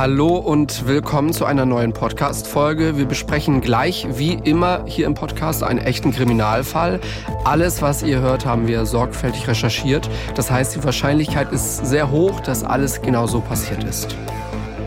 [0.00, 2.96] Hallo und willkommen zu einer neuen Podcast-Folge.
[2.96, 7.00] Wir besprechen gleich, wie immer hier im Podcast, einen echten Kriminalfall.
[7.44, 10.08] Alles, was ihr hört, haben wir sorgfältig recherchiert.
[10.36, 14.16] Das heißt, die Wahrscheinlichkeit ist sehr hoch, dass alles genau so passiert ist.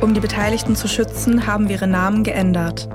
[0.01, 2.89] Um die Beteiligten zu schützen, haben wir ihre Namen geändert.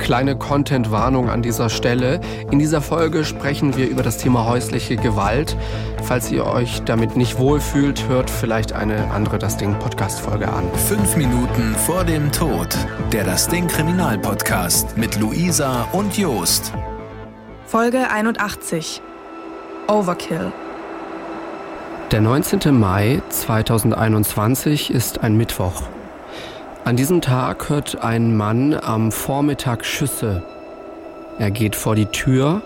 [0.00, 2.20] Kleine Content-Warnung an dieser Stelle.
[2.50, 5.56] In dieser Folge sprechen wir über das Thema häusliche Gewalt.
[6.02, 10.64] Falls ihr euch damit nicht wohlfühlt, hört vielleicht eine andere Das Ding Podcast-Folge an.
[10.88, 12.76] Fünf Minuten vor dem Tod.
[13.12, 16.72] Der Das Ding Kriminal-Podcast mit Luisa und Jost.
[17.66, 19.02] Folge 81.
[19.86, 20.50] Overkill.
[22.10, 22.76] Der 19.
[22.76, 25.82] Mai 2021 ist ein Mittwoch.
[26.84, 30.42] An diesem Tag hört ein Mann am Vormittag Schüsse.
[31.38, 32.62] Er geht vor die Tür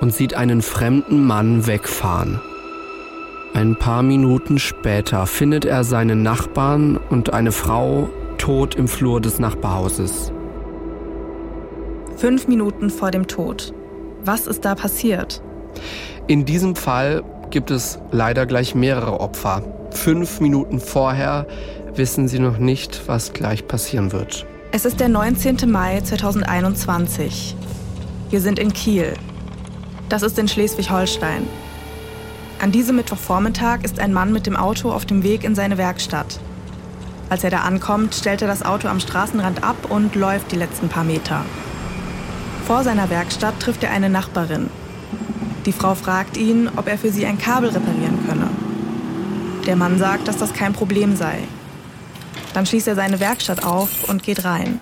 [0.00, 2.40] und sieht einen fremden Mann wegfahren.
[3.54, 8.08] Ein paar Minuten später findet er seinen Nachbarn und eine Frau
[8.38, 10.32] tot im Flur des Nachbarhauses.
[12.16, 13.74] Fünf Minuten vor dem Tod.
[14.24, 15.42] Was ist da passiert?
[16.28, 19.62] In diesem Fall gibt es leider gleich mehrere Opfer.
[19.90, 21.46] Fünf Minuten vorher
[21.98, 24.46] wissen sie noch nicht, was gleich passieren wird.
[24.70, 25.70] Es ist der 19.
[25.70, 27.56] Mai 2021.
[28.30, 29.14] Wir sind in Kiel.
[30.08, 31.46] Das ist in Schleswig-Holstein.
[32.60, 36.40] An diesem Mittwochvormittag ist ein Mann mit dem Auto auf dem Weg in seine Werkstatt.
[37.30, 40.88] Als er da ankommt, stellt er das Auto am Straßenrand ab und läuft die letzten
[40.88, 41.44] paar Meter.
[42.66, 44.70] Vor seiner Werkstatt trifft er eine Nachbarin.
[45.66, 48.48] Die Frau fragt ihn, ob er für sie ein Kabel reparieren könne.
[49.66, 51.38] Der Mann sagt, dass das kein Problem sei.
[52.58, 54.80] Dann schließt er seine Werkstatt auf und geht rein.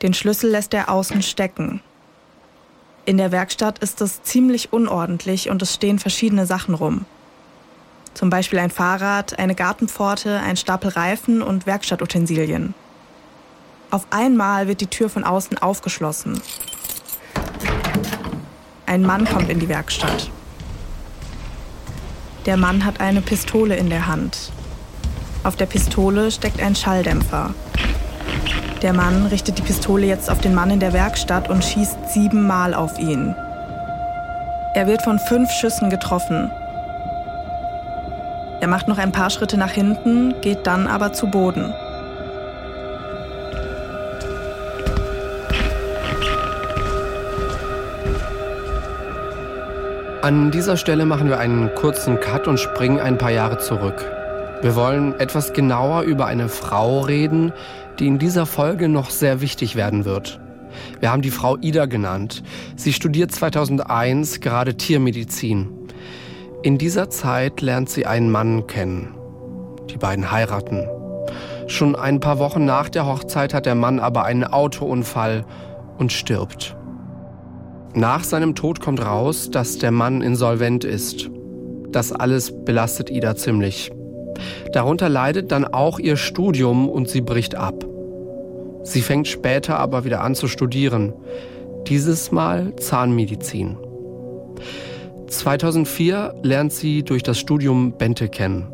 [0.00, 1.82] Den Schlüssel lässt er außen stecken.
[3.04, 7.04] In der Werkstatt ist es ziemlich unordentlich und es stehen verschiedene Sachen rum.
[8.14, 12.72] Zum Beispiel ein Fahrrad, eine Gartenpforte, ein Stapel Reifen und Werkstattutensilien.
[13.90, 16.40] Auf einmal wird die Tür von außen aufgeschlossen.
[18.86, 20.30] Ein Mann kommt in die Werkstatt.
[22.46, 24.52] Der Mann hat eine Pistole in der Hand.
[25.44, 27.54] Auf der Pistole steckt ein Schalldämpfer.
[28.82, 32.74] Der Mann richtet die Pistole jetzt auf den Mann in der Werkstatt und schießt siebenmal
[32.74, 33.34] auf ihn.
[34.74, 36.50] Er wird von fünf Schüssen getroffen.
[38.60, 41.72] Er macht noch ein paar Schritte nach hinten, geht dann aber zu Boden.
[50.24, 54.10] An dieser Stelle machen wir einen kurzen Cut und springen ein paar Jahre zurück.
[54.62, 57.52] Wir wollen etwas genauer über eine Frau reden,
[57.98, 60.40] die in dieser Folge noch sehr wichtig werden wird.
[60.98, 62.42] Wir haben die Frau Ida genannt.
[62.74, 65.68] Sie studiert 2001 gerade Tiermedizin.
[66.62, 69.14] In dieser Zeit lernt sie einen Mann kennen.
[69.90, 70.88] Die beiden heiraten.
[71.66, 75.44] Schon ein paar Wochen nach der Hochzeit hat der Mann aber einen Autounfall
[75.98, 76.74] und stirbt.
[77.96, 81.30] Nach seinem Tod kommt raus, dass der Mann insolvent ist.
[81.92, 83.92] Das alles belastet Ida ziemlich.
[84.72, 87.84] Darunter leidet dann auch ihr Studium und sie bricht ab.
[88.82, 91.12] Sie fängt später aber wieder an zu studieren.
[91.86, 93.76] Dieses Mal Zahnmedizin.
[95.28, 98.66] 2004 lernt sie durch das Studium Bente kennen.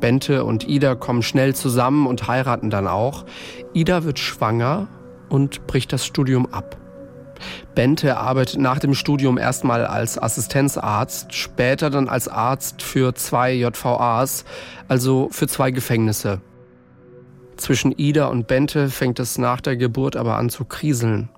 [0.00, 3.26] Bente und Ida kommen schnell zusammen und heiraten dann auch.
[3.74, 4.88] Ida wird schwanger
[5.28, 6.81] und bricht das Studium ab.
[7.74, 14.44] Bente arbeitet nach dem Studium erstmal als Assistenzarzt, später dann als Arzt für zwei JVAs,
[14.88, 16.40] also für zwei Gefängnisse.
[17.56, 21.28] Zwischen Ida und Bente fängt es nach der Geburt aber an zu kriseln.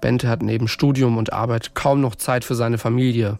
[0.00, 3.38] Bente hat neben Studium und Arbeit kaum noch Zeit für seine Familie.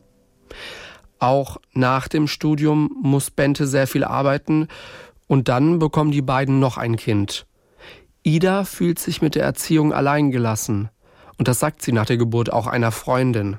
[1.18, 4.68] Auch nach dem Studium muss Bente sehr viel arbeiten
[5.26, 7.46] und dann bekommen die beiden noch ein Kind.
[8.22, 10.90] Ida fühlt sich mit der Erziehung alleingelassen.
[11.38, 13.58] Und das sagt sie nach der Geburt auch einer Freundin.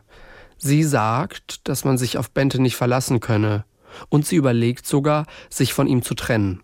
[0.58, 3.66] Sie sagt, dass man sich auf Bente nicht verlassen könne.
[4.10, 6.62] Und sie überlegt sogar, sich von ihm zu trennen.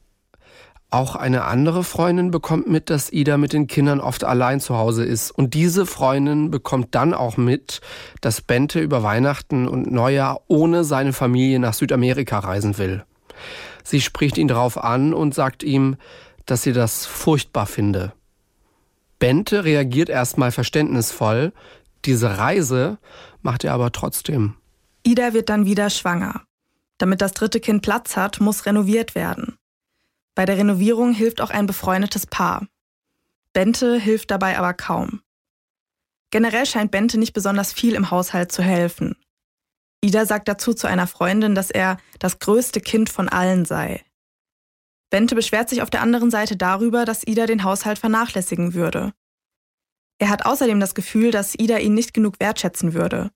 [0.89, 5.03] Auch eine andere Freundin bekommt mit, dass Ida mit den Kindern oft allein zu Hause
[5.03, 5.31] ist.
[5.31, 7.81] Und diese Freundin bekommt dann auch mit,
[8.21, 13.03] dass Bente über Weihnachten und Neujahr ohne seine Familie nach Südamerika reisen will.
[13.83, 15.95] Sie spricht ihn darauf an und sagt ihm,
[16.45, 18.13] dass sie das furchtbar finde.
[19.23, 21.53] Bente reagiert erstmal verständnisvoll.
[22.03, 22.97] Diese Reise
[23.41, 24.57] macht er aber trotzdem.
[25.03, 26.43] Ida wird dann wieder schwanger.
[26.97, 29.55] Damit das dritte Kind Platz hat, muss renoviert werden.
[30.35, 32.67] Bei der Renovierung hilft auch ein befreundetes Paar.
[33.53, 35.21] Bente hilft dabei aber kaum.
[36.29, 39.15] Generell scheint Bente nicht besonders viel im Haushalt zu helfen.
[40.01, 44.03] Ida sagt dazu zu einer Freundin, dass er das größte Kind von allen sei.
[45.13, 49.13] Bente beschwert sich auf der anderen Seite darüber, dass Ida den Haushalt vernachlässigen würde.
[50.17, 53.29] Er hat außerdem das Gefühl, dass Ida ihn nicht genug wertschätzen würde.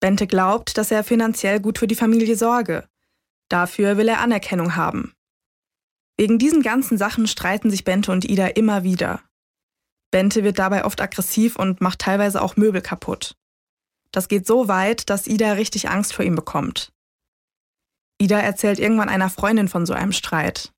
[0.00, 2.88] Bente glaubt, dass er finanziell gut für die Familie sorge.
[3.50, 5.12] Dafür will er Anerkennung haben.
[6.16, 9.20] Wegen diesen ganzen Sachen streiten sich Bente und Ida immer wieder.
[10.10, 13.36] Bente wird dabei oft aggressiv und macht teilweise auch Möbel kaputt.
[14.12, 16.90] Das geht so weit, dass Ida richtig Angst vor ihm bekommt.
[18.20, 20.72] Ida erzählt irgendwann einer Freundin von so einem Streit.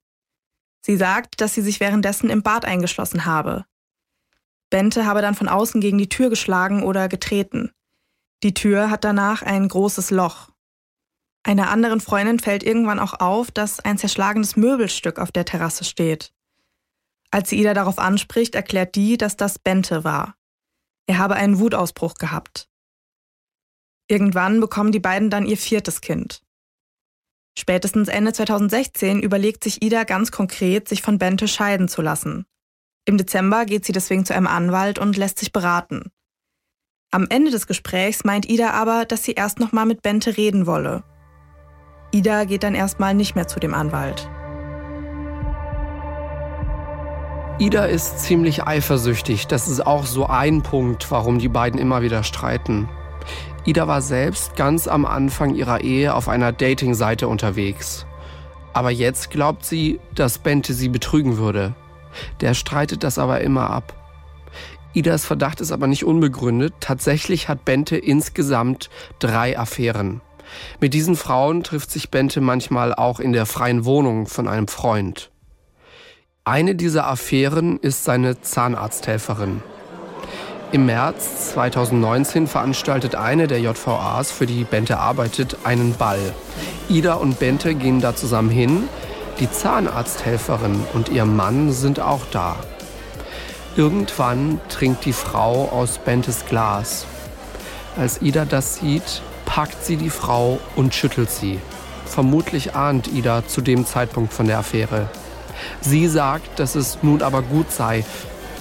[0.80, 3.64] Sie sagt, dass sie sich währenddessen im Bad eingeschlossen habe.
[4.70, 7.72] Bente habe dann von außen gegen die Tür geschlagen oder getreten.
[8.42, 10.50] Die Tür hat danach ein großes Loch.
[11.42, 16.32] Einer anderen Freundin fällt irgendwann auch auf, dass ein zerschlagenes Möbelstück auf der Terrasse steht.
[17.32, 20.36] Als sie Ida darauf anspricht, erklärt die, dass das Bente war.
[21.06, 22.68] Er habe einen Wutausbruch gehabt.
[24.06, 26.42] Irgendwann bekommen die beiden dann ihr viertes Kind.
[27.58, 32.46] Spätestens Ende 2016 überlegt sich Ida ganz konkret, sich von Bente scheiden zu lassen.
[33.04, 36.10] Im Dezember geht sie deswegen zu einem Anwalt und lässt sich beraten.
[37.10, 41.04] Am Ende des Gesprächs meint Ida aber, dass sie erst nochmal mit Bente reden wolle.
[42.12, 44.31] Ida geht dann erstmal nicht mehr zu dem Anwalt.
[47.58, 49.46] Ida ist ziemlich eifersüchtig.
[49.46, 52.88] Das ist auch so ein Punkt, warum die beiden immer wieder streiten.
[53.64, 58.06] Ida war selbst ganz am Anfang ihrer Ehe auf einer Dating-Seite unterwegs.
[58.73, 61.75] Aber jetzt glaubt sie, dass Bente sie betrügen würde.
[62.41, 63.94] Der streitet das aber immer ab.
[64.94, 66.75] Idas Verdacht ist aber nicht unbegründet.
[66.81, 70.20] Tatsächlich hat Bente insgesamt drei Affären.
[70.81, 75.31] Mit diesen Frauen trifft sich Bente manchmal auch in der freien Wohnung von einem Freund.
[76.44, 79.62] Eine dieser Affären ist seine Zahnarzthelferin.
[80.72, 86.32] Im März 2019 veranstaltet eine der JVAs, für die Bente arbeitet, einen Ball.
[86.88, 88.88] Ida und Bente gehen da zusammen hin.
[89.38, 92.56] Die Zahnarzthelferin und ihr Mann sind auch da.
[93.76, 97.04] Irgendwann trinkt die Frau aus Bentes Glas.
[97.98, 101.60] Als Ida das sieht, packt sie die Frau und schüttelt sie.
[102.06, 105.10] Vermutlich ahnt Ida zu dem Zeitpunkt von der Affäre.
[105.82, 108.06] Sie sagt, dass es nun aber gut sei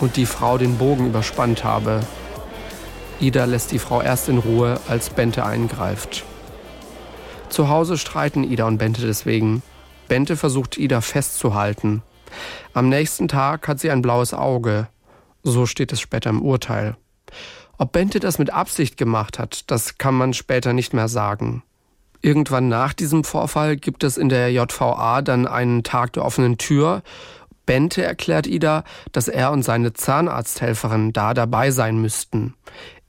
[0.01, 2.01] und die Frau den Bogen überspannt habe.
[3.19, 6.25] Ida lässt die Frau erst in Ruhe, als Bente eingreift.
[7.49, 9.61] Zu Hause streiten Ida und Bente deswegen.
[10.07, 12.01] Bente versucht Ida festzuhalten.
[12.73, 14.87] Am nächsten Tag hat sie ein blaues Auge.
[15.43, 16.95] So steht es später im Urteil.
[17.77, 21.63] Ob Bente das mit Absicht gemacht hat, das kann man später nicht mehr sagen.
[22.21, 27.01] Irgendwann nach diesem Vorfall gibt es in der JVA dann einen Tag der offenen Tür.
[27.65, 32.55] Bente erklärt Ida, dass er und seine Zahnarzthelferin da dabei sein müssten.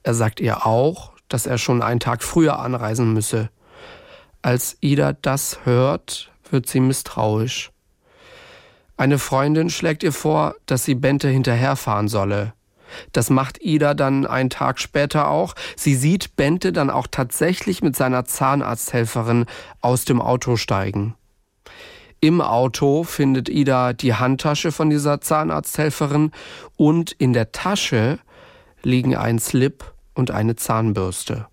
[0.03, 3.51] Er sagt ihr auch, dass er schon einen Tag früher anreisen müsse.
[4.43, 7.71] Als Ida das hört, wird sie misstrauisch.
[8.97, 12.53] Eine Freundin schlägt ihr vor, dass sie Bente hinterherfahren solle.
[13.13, 15.55] Das macht Ida dann einen Tag später auch.
[15.77, 19.47] Sie sieht Bente dann auch tatsächlich mit seiner Zahnarzthelferin
[19.81, 21.15] aus dem Auto steigen.
[22.25, 26.31] Im Auto findet Ida die Handtasche von dieser Zahnarzthelferin
[26.77, 28.21] und in der Tasche
[28.85, 31.49] liegen ein Slip und eine Zahnbürste.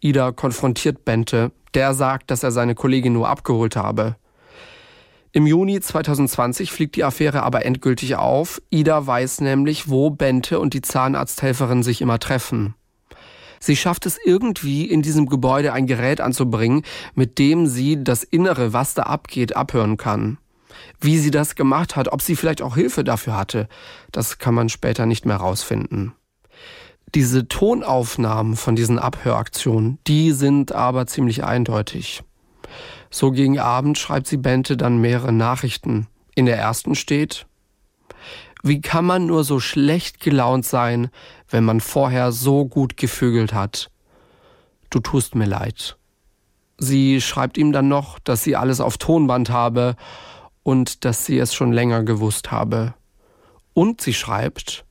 [0.00, 4.16] Ida konfrontiert Bente, der sagt, dass er seine Kollegin nur abgeholt habe.
[5.32, 8.60] Im Juni 2020 fliegt die Affäre aber endgültig auf.
[8.68, 12.74] Ida weiß nämlich, wo Bente und die Zahnarzthelferin sich immer treffen.
[13.60, 16.82] Sie schafft es irgendwie, in diesem Gebäude ein Gerät anzubringen,
[17.14, 20.38] mit dem sie das Innere, was da abgeht, abhören kann.
[21.00, 23.68] Wie sie das gemacht hat, ob sie vielleicht auch Hilfe dafür hatte,
[24.12, 26.12] das kann man später nicht mehr rausfinden.
[27.14, 32.22] Diese Tonaufnahmen von diesen Abhöraktionen, die sind aber ziemlich eindeutig.
[33.10, 36.06] So gegen Abend schreibt sie Bente dann mehrere Nachrichten.
[36.34, 37.46] In der ersten steht,
[38.62, 41.08] wie kann man nur so schlecht gelaunt sein,
[41.50, 43.90] wenn man vorher so gut gefügelt hat?
[44.90, 45.96] Du tust mir leid.
[46.78, 49.96] Sie schreibt ihm dann noch, dass sie alles auf Tonband habe
[50.62, 52.94] und dass sie es schon länger gewusst habe.
[53.74, 54.84] Und sie schreibt,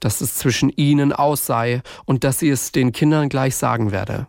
[0.00, 4.26] dass es zwischen ihnen aus sei und dass sie es den Kindern gleich sagen werde.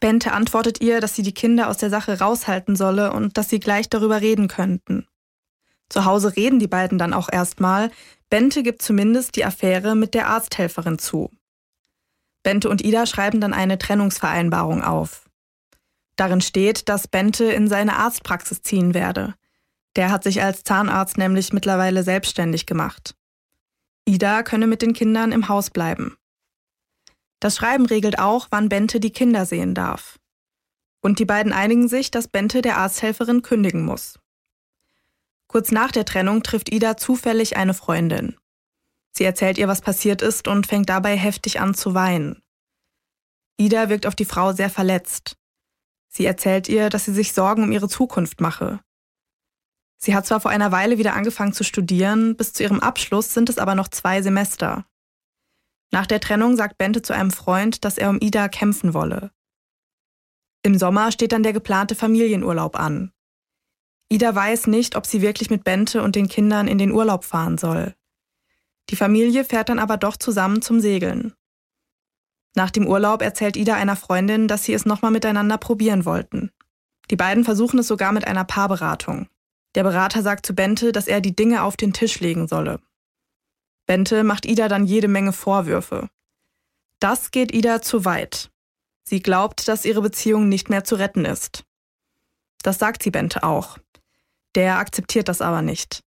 [0.00, 3.60] Bente antwortet ihr, dass sie die Kinder aus der Sache raushalten solle und dass sie
[3.60, 5.06] gleich darüber reden könnten.
[5.88, 7.90] Zu Hause reden die beiden dann auch erstmal.
[8.32, 11.30] Bente gibt zumindest die Affäre mit der Arzthelferin zu.
[12.42, 15.28] Bente und Ida schreiben dann eine Trennungsvereinbarung auf.
[16.16, 19.34] Darin steht, dass Bente in seine Arztpraxis ziehen werde.
[19.96, 23.14] Der hat sich als Zahnarzt nämlich mittlerweile selbstständig gemacht.
[24.06, 26.16] Ida könne mit den Kindern im Haus bleiben.
[27.38, 30.18] Das Schreiben regelt auch, wann Bente die Kinder sehen darf.
[31.02, 34.18] Und die beiden einigen sich, dass Bente der Arzthelferin kündigen muss.
[35.52, 38.38] Kurz nach der Trennung trifft Ida zufällig eine Freundin.
[39.14, 42.42] Sie erzählt ihr, was passiert ist und fängt dabei heftig an zu weinen.
[43.58, 45.36] Ida wirkt auf die Frau sehr verletzt.
[46.08, 48.80] Sie erzählt ihr, dass sie sich Sorgen um ihre Zukunft mache.
[49.98, 53.50] Sie hat zwar vor einer Weile wieder angefangen zu studieren, bis zu ihrem Abschluss sind
[53.50, 54.86] es aber noch zwei Semester.
[55.90, 59.30] Nach der Trennung sagt Bente zu einem Freund, dass er um Ida kämpfen wolle.
[60.62, 63.12] Im Sommer steht dann der geplante Familienurlaub an.
[64.12, 67.56] Ida weiß nicht, ob sie wirklich mit Bente und den Kindern in den Urlaub fahren
[67.56, 67.94] soll.
[68.90, 71.32] Die Familie fährt dann aber doch zusammen zum Segeln.
[72.54, 76.50] Nach dem Urlaub erzählt Ida einer Freundin, dass sie es nochmal miteinander probieren wollten.
[77.10, 79.28] Die beiden versuchen es sogar mit einer Paarberatung.
[79.76, 82.80] Der Berater sagt zu Bente, dass er die Dinge auf den Tisch legen solle.
[83.86, 86.10] Bente macht Ida dann jede Menge Vorwürfe.
[87.00, 88.50] Das geht Ida zu weit.
[89.04, 91.64] Sie glaubt, dass ihre Beziehung nicht mehr zu retten ist.
[92.62, 93.78] Das sagt sie Bente auch.
[94.54, 96.02] Der akzeptiert das aber nicht.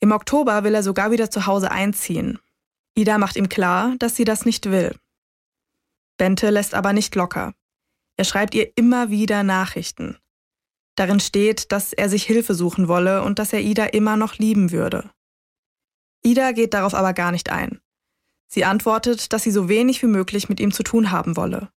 [0.00, 2.38] Im Oktober will er sogar wieder zu Hause einziehen.
[2.94, 4.94] Ida macht ihm klar, dass sie das nicht will.
[6.18, 7.54] Bente lässt aber nicht locker.
[8.16, 10.18] Er schreibt ihr immer wieder Nachrichten.
[10.96, 14.72] Darin steht, dass er sich Hilfe suchen wolle und dass er Ida immer noch lieben
[14.72, 15.10] würde.
[16.22, 17.80] Ida geht darauf aber gar nicht ein.
[18.48, 21.70] Sie antwortet, dass sie so wenig wie möglich mit ihm zu tun haben wolle.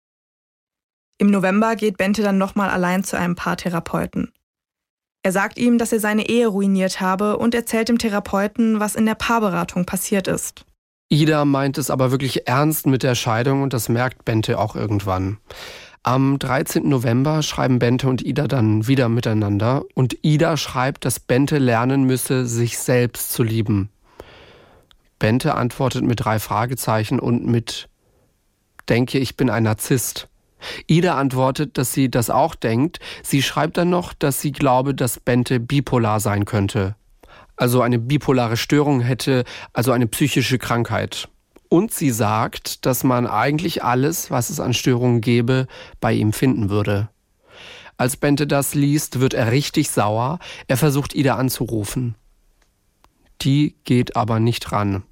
[1.19, 4.33] Im November geht Bente dann nochmal allein zu einem Paartherapeuten.
[5.27, 9.07] Er sagt ihm, dass er seine Ehe ruiniert habe und erzählt dem Therapeuten, was in
[9.07, 10.65] der Paarberatung passiert ist.
[11.09, 15.39] Ida meint es aber wirklich ernst mit der Scheidung und das merkt Bente auch irgendwann.
[16.05, 16.89] Am 13.
[16.89, 22.47] November schreiben Bente und Ida dann wieder miteinander und Ida schreibt, dass Bente lernen müsse,
[22.47, 23.91] sich selbst zu lieben.
[25.19, 27.89] Bente antwortet mit drei Fragezeichen und mit
[28.89, 30.29] Denke, ich bin ein Narzisst.
[30.87, 32.99] Ida antwortet, dass sie das auch denkt.
[33.23, 36.97] Sie schreibt dann noch, dass sie glaube, dass Bente bipolar sein könnte.
[37.57, 41.29] Also eine bipolare Störung hätte, also eine psychische Krankheit.
[41.69, 45.67] Und sie sagt, dass man eigentlich alles, was es an Störungen gäbe,
[46.01, 47.09] bei ihm finden würde.
[47.97, 50.39] Als Bente das liest, wird er richtig sauer.
[50.69, 52.15] Er versucht Ida anzurufen.
[53.41, 55.03] Die geht aber nicht ran.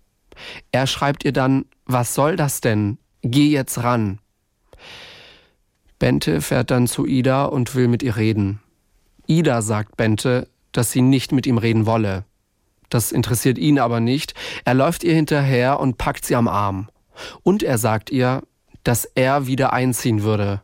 [0.70, 2.98] Er schreibt ihr dann, was soll das denn?
[3.22, 4.18] Geh jetzt ran.
[6.04, 8.60] Bente fährt dann zu Ida und will mit ihr reden.
[9.26, 12.26] Ida sagt Bente, dass sie nicht mit ihm reden wolle.
[12.90, 14.34] Das interessiert ihn aber nicht.
[14.66, 16.90] Er läuft ihr hinterher und packt sie am Arm.
[17.42, 18.42] Und er sagt ihr,
[18.82, 20.60] dass er wieder einziehen würde.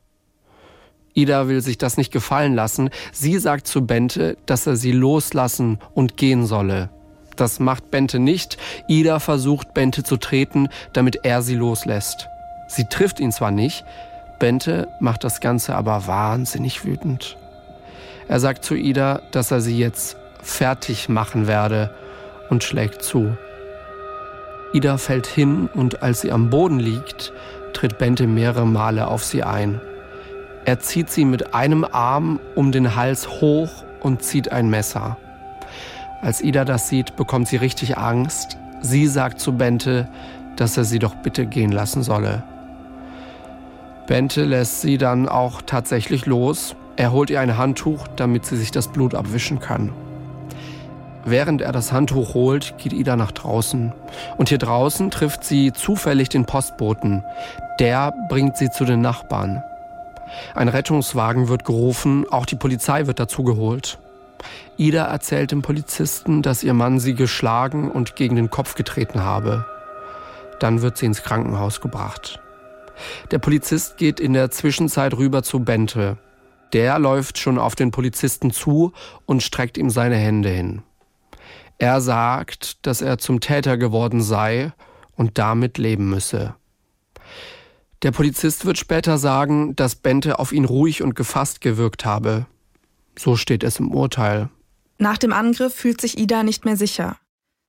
[1.14, 2.90] Ida will sich das nicht gefallen lassen.
[3.11, 6.90] Sie sagt zu Bente, dass er sie loslassen und gehen solle.
[7.37, 8.59] Das macht Bente nicht.
[8.88, 12.28] Ida versucht, Bente zu treten, damit er sie loslässt.
[12.68, 13.87] Sie trifft ihn zwar nicht,
[14.40, 17.37] Bente macht das Ganze aber wahnsinnig wütend.
[18.26, 21.94] Er sagt zu Ida, dass er sie jetzt fertig machen werde
[22.49, 23.37] und schlägt zu.
[24.73, 27.32] Ida fällt hin und als sie am Boden liegt,
[27.73, 29.80] tritt Bente mehrere Male auf sie ein.
[30.64, 35.16] Er zieht sie mit einem Arm um den Hals hoch und zieht ein Messer.
[36.23, 38.59] Als Ida das sieht, bekommt sie richtig Angst.
[38.80, 40.09] Sie sagt zu Bente,
[40.56, 42.42] dass er sie doch bitte gehen lassen solle.
[44.11, 46.75] Bente lässt sie dann auch tatsächlich los.
[46.97, 49.93] Er holt ihr ein Handtuch, damit sie sich das Blut abwischen kann.
[51.25, 53.93] Während er das Handtuch holt, geht Ida nach draußen.
[54.37, 57.23] Und hier draußen trifft sie zufällig den Postboten.
[57.79, 59.62] Der bringt sie zu den Nachbarn.
[60.57, 64.00] Ein Rettungswagen wird gerufen, auch die Polizei wird dazu geholt.
[64.76, 69.67] Ida erzählt dem Polizisten, dass ihr Mann sie geschlagen und gegen den Kopf getreten habe.
[70.59, 72.40] Dann wird sie ins Krankenhaus gebracht.
[73.30, 76.19] Der Polizist geht in der Zwischenzeit rüber zu Bente.
[76.73, 78.92] Der läuft schon auf den Polizisten zu
[79.26, 80.83] und streckt ihm seine Hände hin.
[81.78, 84.73] Er sagt, dass er zum Täter geworden sei
[85.16, 86.54] und damit leben müsse.
[88.02, 92.47] Der Polizist wird später sagen, dass Bente auf ihn ruhig und gefasst gewirkt habe.
[93.19, 94.49] So steht es im Urteil.
[94.99, 97.16] Nach dem Angriff fühlt sich Ida nicht mehr sicher.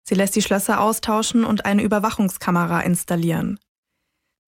[0.03, 3.59] Sie lässt die Schlösser austauschen und eine Überwachungskamera installieren.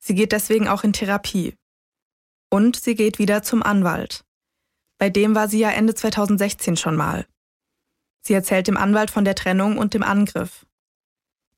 [0.05, 1.55] Sie geht deswegen auch in Therapie.
[2.51, 4.25] Und sie geht wieder zum Anwalt.
[4.97, 7.25] Bei dem war sie ja Ende 2016 schon mal.
[8.21, 10.65] Sie erzählt dem Anwalt von der Trennung und dem Angriff.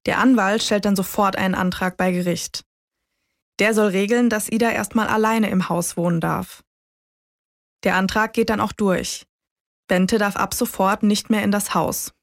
[0.05, 2.63] Der Anwalt stellt dann sofort einen Antrag bei Gericht.
[3.57, 6.63] Der soll regeln, dass Ida erstmal alleine im Haus wohnen darf.
[7.83, 9.25] Der Antrag geht dann auch durch.
[9.87, 12.13] Bente darf ab sofort nicht mehr in das Haus.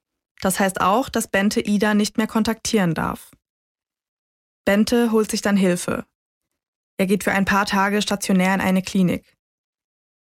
[0.41, 3.33] Das heißt auch, dass Bente Ida nicht mehr kontaktieren darf.
[4.65, 6.07] Bente holt sich dann Hilfe.
[6.99, 9.37] Er geht für ein paar Tage stationär in eine Klinik.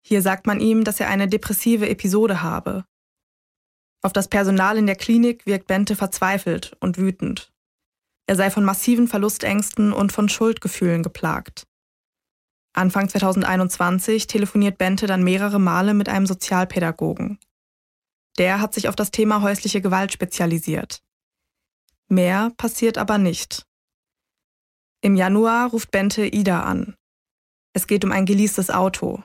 [0.03, 2.85] Hier sagt man ihm, dass er eine depressive Episode habe.
[4.03, 7.51] Auf das Personal in der Klinik wirkt Bente verzweifelt und wütend.
[8.27, 11.67] Er sei von massiven Verlustängsten und von Schuldgefühlen geplagt.
[12.73, 17.37] Anfang 2021 telefoniert Bente dann mehrere Male mit einem Sozialpädagogen.
[18.37, 21.03] Der hat sich auf das Thema häusliche Gewalt spezialisiert.
[22.07, 23.67] Mehr passiert aber nicht.
[25.03, 26.93] Im Januar ruft Bente Ida an.
[27.73, 29.23] Es geht um ein geleastes Auto.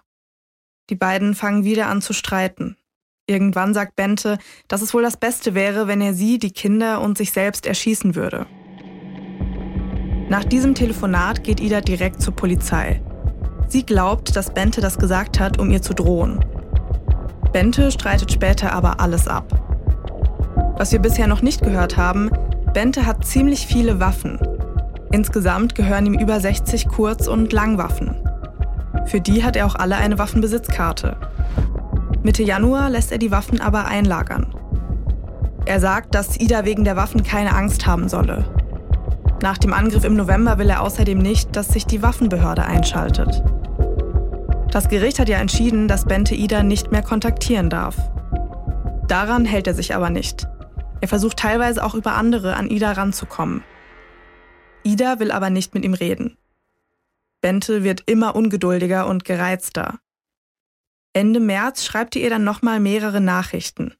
[0.88, 2.78] Die beiden fangen wieder an zu streiten.
[3.26, 7.18] Irgendwann sagt Bente, dass es wohl das Beste wäre, wenn er sie, die Kinder und
[7.18, 8.46] sich selbst erschießen würde.
[10.30, 13.02] Nach diesem Telefonat geht Ida direkt zur Polizei.
[13.68, 16.42] Sie glaubt, dass Bente das gesagt hat, um ihr zu drohen.
[17.52, 19.52] Bente streitet später aber alles ab.
[20.78, 22.30] Was wir bisher noch nicht gehört haben,
[22.72, 24.38] Bente hat ziemlich viele Waffen.
[25.12, 28.16] Insgesamt gehören ihm über 60 Kurz- und Langwaffen.
[29.06, 31.16] Für die hat er auch alle eine Waffenbesitzkarte.
[32.22, 34.52] Mitte Januar lässt er die Waffen aber einlagern.
[35.64, 38.44] Er sagt, dass Ida wegen der Waffen keine Angst haben solle.
[39.42, 43.42] Nach dem Angriff im November will er außerdem nicht, dass sich die Waffenbehörde einschaltet.
[44.70, 47.96] Das Gericht hat ja entschieden, dass Bente Ida nicht mehr kontaktieren darf.
[49.06, 50.48] Daran hält er sich aber nicht.
[51.00, 53.62] Er versucht teilweise auch über andere an Ida ranzukommen.
[54.86, 56.38] Ida will aber nicht mit ihm reden.
[57.40, 59.98] Bente wird immer ungeduldiger und gereizter.
[61.12, 63.94] Ende März schreibt er ihr dann nochmal mehrere Nachrichten.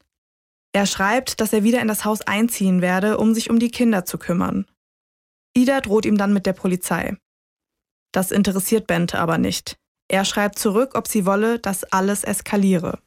[0.73, 4.05] Er schreibt, dass er wieder in das Haus einziehen werde, um sich um die Kinder
[4.05, 4.65] zu kümmern.
[5.55, 7.17] Ida droht ihm dann mit der Polizei.
[8.13, 9.77] Das interessiert Bente aber nicht.
[10.07, 13.01] Er schreibt zurück, ob sie wolle, dass alles eskaliere.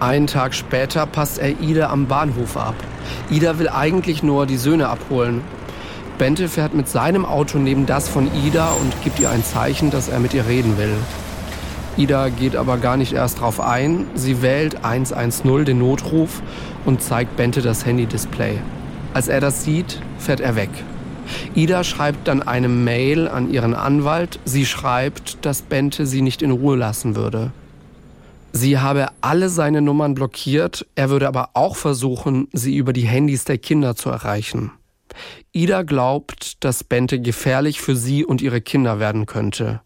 [0.00, 2.76] Einen Tag später passt er Ida am Bahnhof ab.
[3.30, 5.42] Ida will eigentlich nur die Söhne abholen.
[6.18, 10.08] Bente fährt mit seinem Auto neben das von Ida und gibt ihr ein Zeichen, dass
[10.08, 10.94] er mit ihr reden will.
[11.96, 14.06] Ida geht aber gar nicht erst drauf ein.
[14.14, 16.42] Sie wählt 110 den Notruf
[16.84, 18.58] und zeigt Bente das Handy-Display.
[19.14, 20.70] Als er das sieht, fährt er weg.
[21.56, 24.38] Ida schreibt dann eine Mail an ihren Anwalt.
[24.44, 27.50] Sie schreibt, dass Bente sie nicht in Ruhe lassen würde.
[28.52, 33.44] Sie habe alle seine Nummern blockiert, er würde aber auch versuchen, sie über die Handys
[33.44, 34.72] der Kinder zu erreichen.
[35.52, 39.80] Ida glaubt, dass Bente gefährlich für sie und ihre Kinder werden könnte.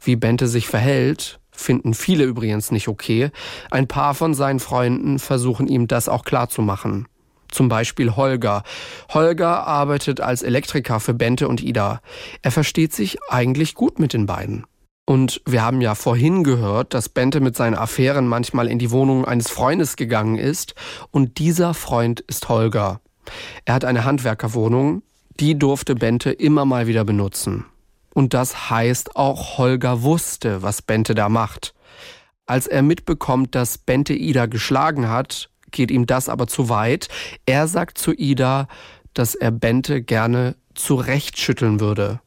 [0.00, 3.30] Wie Bente sich verhält, finden viele übrigens nicht okay.
[3.70, 7.06] Ein paar von seinen Freunden versuchen ihm das auch klarzumachen.
[7.50, 8.62] Zum Beispiel Holger.
[9.12, 12.00] Holger arbeitet als Elektriker für Bente und Ida.
[12.42, 14.66] Er versteht sich eigentlich gut mit den beiden.
[15.08, 19.24] Und wir haben ja vorhin gehört, dass Bente mit seinen Affären manchmal in die Wohnung
[19.24, 20.74] eines Freundes gegangen ist.
[21.10, 23.00] Und dieser Freund ist Holger.
[23.64, 25.02] Er hat eine Handwerkerwohnung,
[25.40, 27.64] die durfte Bente immer mal wieder benutzen.
[28.12, 31.72] Und das heißt, auch Holger wusste, was Bente da macht.
[32.44, 37.08] Als er mitbekommt, dass Bente Ida geschlagen hat, geht ihm das aber zu weit.
[37.46, 38.68] Er sagt zu Ida,
[39.14, 42.20] dass er Bente gerne zurechtschütteln würde.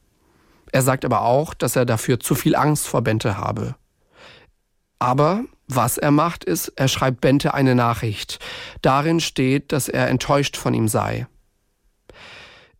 [0.72, 3.76] Er sagt aber auch, dass er dafür zu viel Angst vor Bente habe.
[4.98, 8.38] Aber was er macht, ist, er schreibt Bente eine Nachricht.
[8.80, 11.26] Darin steht, dass er enttäuscht von ihm sei.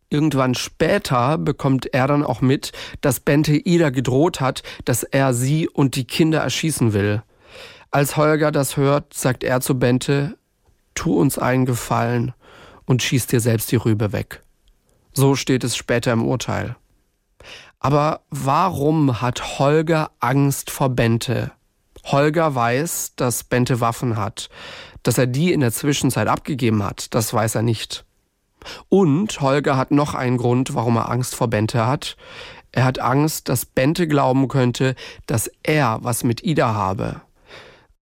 [0.09, 5.67] Irgendwann später bekommt er dann auch mit, dass Bente Ida gedroht hat, dass er sie
[5.67, 7.23] und die Kinder erschießen will.
[7.89, 10.37] Als Holger das hört, sagt er zu Bente,
[10.93, 12.33] tu uns einen Gefallen
[12.85, 14.43] und schieß dir selbst die Rübe weg.
[15.13, 16.75] So steht es später im Urteil.
[17.83, 21.51] Aber warum hat Holger Angst vor Bente?
[22.05, 24.49] Holger weiß, dass Bente Waffen hat.
[25.03, 28.05] Dass er die in der Zwischenzeit abgegeben hat, das weiß er nicht.
[28.87, 32.15] Und Holger hat noch einen Grund, warum er Angst vor Bente hat.
[32.71, 34.95] Er hat Angst, dass Bente glauben könnte,
[35.27, 37.19] dass er was mit Ida habe.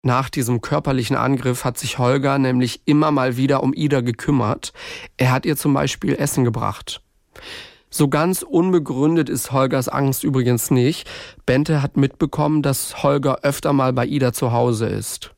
[0.04, 4.74] Nach diesem körperlichen Angriff hat sich Holger nämlich immer mal wieder um Ida gekümmert.
[5.18, 7.02] Er hat ihr zum Beispiel Essen gebracht.
[7.94, 11.10] So ganz unbegründet ist Holgers Angst übrigens nicht.
[11.46, 15.36] Bente hat mitbekommen, dass Holger öfter mal bei Ida zu Hause ist.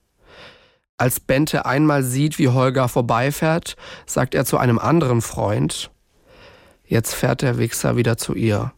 [0.97, 5.89] Als Bente einmal sieht, wie Holger vorbeifährt, sagt er zu einem anderen Freund,
[6.85, 8.71] jetzt fährt der Wichser wieder zu ihr.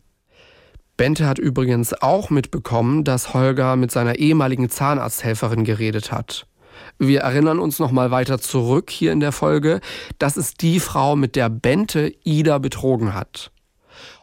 [0.96, 6.48] Bente hat übrigens auch mitbekommen, dass Holger mit seiner ehemaligen Zahnarzthelferin geredet hat.
[6.98, 9.82] Wir erinnern uns noch mal weiter zurück hier in der Folge.
[10.18, 13.52] Das ist die Frau, mit der Bente Ida betrogen hat.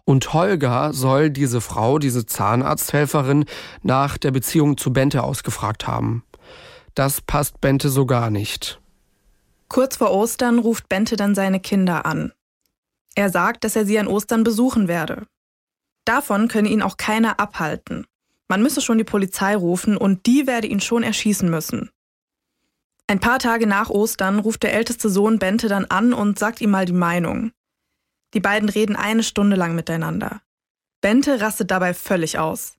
[0.04, 3.44] Und Holger soll diese Frau, diese Zahnarzthelferin,
[3.82, 6.24] nach der Beziehung zu Bente ausgefragt haben.
[6.94, 8.80] Das passt Bente so gar nicht.
[9.68, 12.32] Kurz vor Ostern ruft Bente dann seine Kinder an.
[13.14, 15.26] Er sagt, dass er sie an Ostern besuchen werde.
[16.04, 18.06] Davon könne ihn auch keiner abhalten.
[18.48, 21.90] Man müsse schon die Polizei rufen und die werde ihn schon erschießen müssen.
[23.06, 26.70] Ein paar Tage nach Ostern ruft der älteste Sohn Bente dann an und sagt ihm
[26.70, 27.52] mal die Meinung.
[28.34, 30.42] Die beiden reden eine Stunde lang miteinander.
[31.00, 32.74] Bente rastet dabei völlig aus.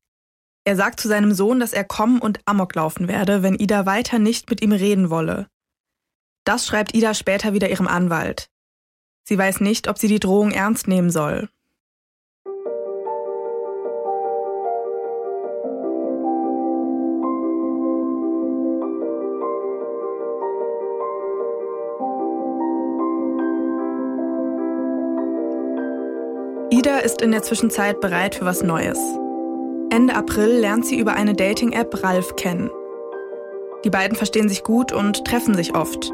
[0.66, 4.18] Er sagt zu seinem Sohn, dass er kommen und Amok laufen werde, wenn Ida weiter
[4.18, 5.48] nicht mit ihm reden wolle.
[6.46, 8.50] Das schreibt Ida später wieder ihrem Anwalt.
[9.28, 11.50] Sie weiß nicht, ob sie die Drohung ernst nehmen soll.
[27.04, 29.00] Ist in der Zwischenzeit bereit für was Neues.
[29.90, 32.72] Ende April lernt sie über eine Dating-App Ralf kennen.
[33.84, 36.12] Die beiden verstehen sich gut und treffen sich oft.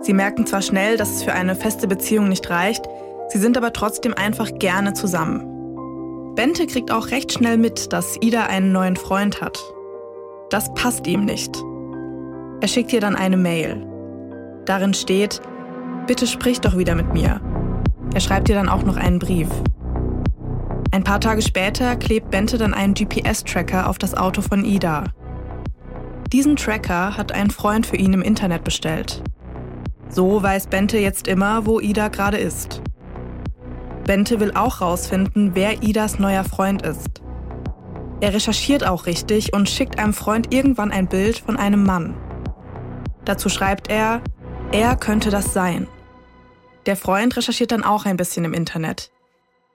[0.00, 2.84] Sie merken zwar schnell, dass es für eine feste Beziehung nicht reicht,
[3.28, 6.34] sie sind aber trotzdem einfach gerne zusammen.
[6.34, 9.58] Bente kriegt auch recht schnell mit, dass Ida einen neuen Freund hat.
[10.50, 11.56] Das passt ihm nicht.
[12.60, 13.86] Er schickt ihr dann eine Mail.
[14.64, 15.40] Darin steht,
[16.06, 17.40] bitte sprich doch wieder mit mir.
[18.14, 19.48] Er schreibt ihr dann auch noch einen Brief.
[20.94, 25.02] Ein paar Tage später klebt Bente dann einen GPS-Tracker auf das Auto von Ida.
[26.32, 29.20] Diesen Tracker hat ein Freund für ihn im Internet bestellt.
[30.08, 32.80] So weiß Bente jetzt immer, wo Ida gerade ist.
[34.04, 37.22] Bente will auch rausfinden, wer Idas neuer Freund ist.
[38.20, 42.14] Er recherchiert auch richtig und schickt einem Freund irgendwann ein Bild von einem Mann.
[43.24, 44.20] Dazu schreibt er,
[44.70, 45.88] er könnte das sein.
[46.86, 49.10] Der Freund recherchiert dann auch ein bisschen im Internet.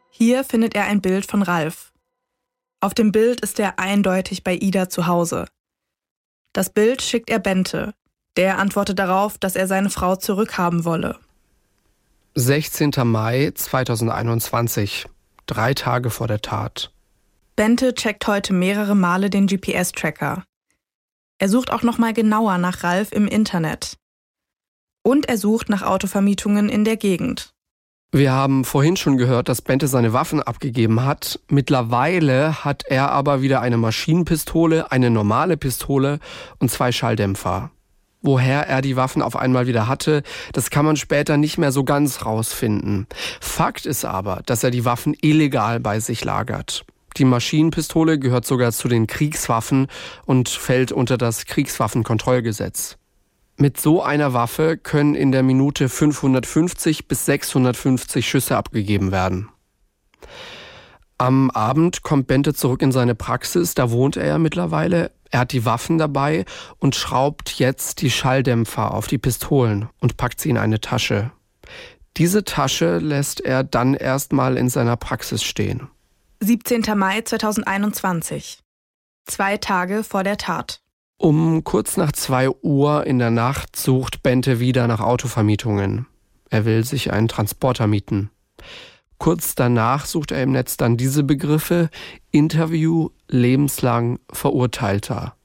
[0.10, 1.92] Hier findet er ein Bild von Ralf.
[2.82, 5.46] Auf dem Bild ist er eindeutig bei Ida zu Hause.
[6.54, 7.94] Das Bild schickt er Bente.
[8.38, 11.20] Der antwortet darauf, dass er seine Frau zurückhaben wolle.
[12.36, 12.92] 16.
[13.04, 15.08] Mai 2021,
[15.46, 16.92] drei Tage vor der Tat.
[17.56, 20.44] Bente checkt heute mehrere Male den GPS-Tracker.
[21.40, 23.98] Er sucht auch nochmal genauer nach Ralf im Internet.
[25.04, 27.54] Und er sucht nach Autovermietungen in der Gegend.
[28.12, 31.40] Wir haben vorhin schon gehört, dass Bente seine Waffen abgegeben hat.
[31.48, 36.20] Mittlerweile hat er aber wieder eine Maschinenpistole, eine normale Pistole
[36.58, 37.70] und zwei Schalldämpfer.
[38.24, 41.84] Woher er die Waffen auf einmal wieder hatte, das kann man später nicht mehr so
[41.84, 43.06] ganz rausfinden.
[43.40, 46.86] Fakt ist aber, dass er die Waffen illegal bei sich lagert.
[47.18, 49.88] Die Maschinenpistole gehört sogar zu den Kriegswaffen
[50.26, 52.99] und fällt unter das Kriegswaffenkontrollgesetz.
[53.62, 59.50] Mit so einer Waffe können in der Minute 550 bis 650 Schüsse abgegeben werden.
[61.18, 65.12] Am Abend kommt Bente zurück in seine Praxis, da wohnt er ja mittlerweile.
[65.30, 66.46] Er hat die Waffen dabei
[66.78, 71.32] und schraubt jetzt die Schalldämpfer auf die Pistolen und packt sie in eine Tasche.
[72.16, 75.90] Diese Tasche lässt er dann erstmal in seiner Praxis stehen.
[76.40, 76.86] 17.
[76.96, 78.62] Mai 2021.
[79.26, 80.80] Zwei Tage vor der Tat.
[81.22, 86.08] Um kurz nach zwei Uhr in der Nacht sucht Bente wieder nach Autovermietungen.
[86.50, 88.30] Er will sich einen Transporter mieten.
[89.18, 91.90] Kurz danach sucht er im Netz dann diese Begriffe
[92.32, 95.36] Interview, lebenslang Verurteilter.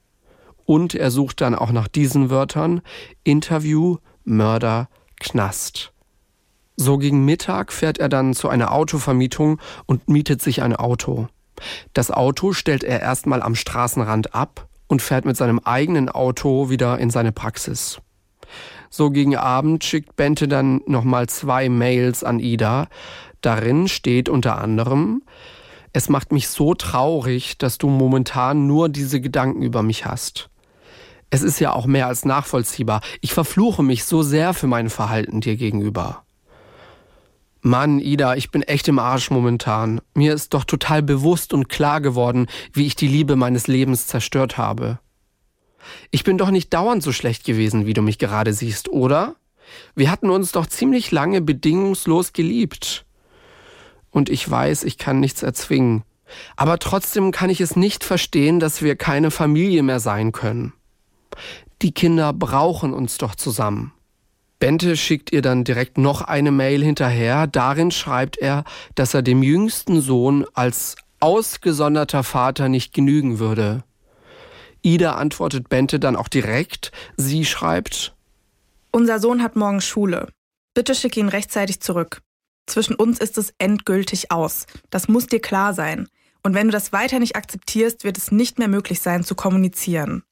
[0.63, 2.79] Und er sucht dann auch nach diesen Wörtern
[3.25, 4.87] Interview, Mörder,
[5.19, 5.91] Knast.
[6.77, 11.27] So gegen Mittag fährt er dann zu einer Autovermietung und mietet sich ein Auto.
[11.91, 16.99] Das Auto stellt er erstmal am Straßenrand ab und fährt mit seinem eigenen Auto wieder
[16.99, 17.99] in seine Praxis.
[18.89, 22.87] So gegen Abend schickt Bente dann nochmal zwei Mails an Ida.
[23.41, 25.23] Darin steht unter anderem,
[25.93, 30.49] es macht mich so traurig, dass du momentan nur diese Gedanken über mich hast.
[31.29, 33.01] Es ist ja auch mehr als nachvollziehbar.
[33.21, 36.24] Ich verfluche mich so sehr für mein Verhalten dir gegenüber.
[37.65, 39.99] Mann, Ida, ich bin echt im Arsch momentan.
[40.13, 44.59] Mir ist doch total bewusst und klar geworden, wie ich die Liebe meines Lebens zerstört
[44.59, 44.99] habe.
[46.11, 49.35] Ich bin doch nicht dauernd so schlecht gewesen, wie du mich gerade siehst, oder?
[49.95, 53.07] Wir hatten uns doch ziemlich lange bedingungslos geliebt.
[54.11, 56.03] Und ich weiß, ich kann nichts erzwingen.
[56.55, 60.73] Aber trotzdem kann ich es nicht verstehen, dass wir keine Familie mehr sein können.
[61.81, 63.94] Die Kinder brauchen uns doch zusammen.
[64.59, 67.47] Bente schickt ihr dann direkt noch eine Mail hinterher.
[67.47, 68.63] Darin schreibt er,
[68.95, 73.83] dass er dem jüngsten Sohn als ausgesonderter Vater nicht genügen würde.
[74.81, 76.91] Ida antwortet Bente dann auch direkt.
[77.17, 78.15] Sie schreibt,
[78.91, 80.29] Unser Sohn hat morgen Schule.
[80.73, 82.21] Bitte schick ihn rechtzeitig zurück.
[82.67, 84.67] Zwischen uns ist es endgültig aus.
[84.89, 86.07] Das muss dir klar sein.
[86.43, 90.23] Und wenn du das weiter nicht akzeptierst, wird es nicht mehr möglich sein zu kommunizieren.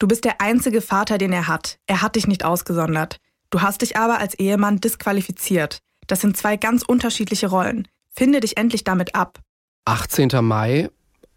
[0.00, 1.78] Du bist der einzige Vater, den er hat.
[1.86, 3.18] Er hat dich nicht ausgesondert.
[3.50, 5.80] Du hast dich aber als Ehemann disqualifiziert.
[6.06, 7.86] Das sind zwei ganz unterschiedliche Rollen.
[8.08, 9.40] Finde dich endlich damit ab.
[9.84, 10.30] 18.
[10.42, 10.88] Mai.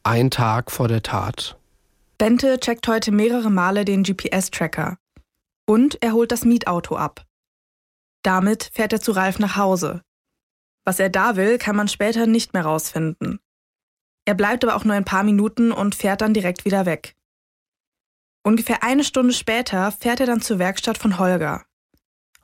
[0.03, 1.57] Ein Tag vor der Tat.
[2.17, 4.97] Bente checkt heute mehrere Male den GPS-Tracker.
[5.65, 7.25] Und er holt das Mietauto ab.
[8.23, 10.01] Damit fährt er zu Ralf nach Hause.
[10.85, 13.39] Was er da will, kann man später nicht mehr rausfinden.
[14.23, 17.15] Er bleibt aber auch nur ein paar Minuten und fährt dann direkt wieder weg.
[18.43, 21.65] Ungefähr eine Stunde später fährt er dann zur Werkstatt von Holger.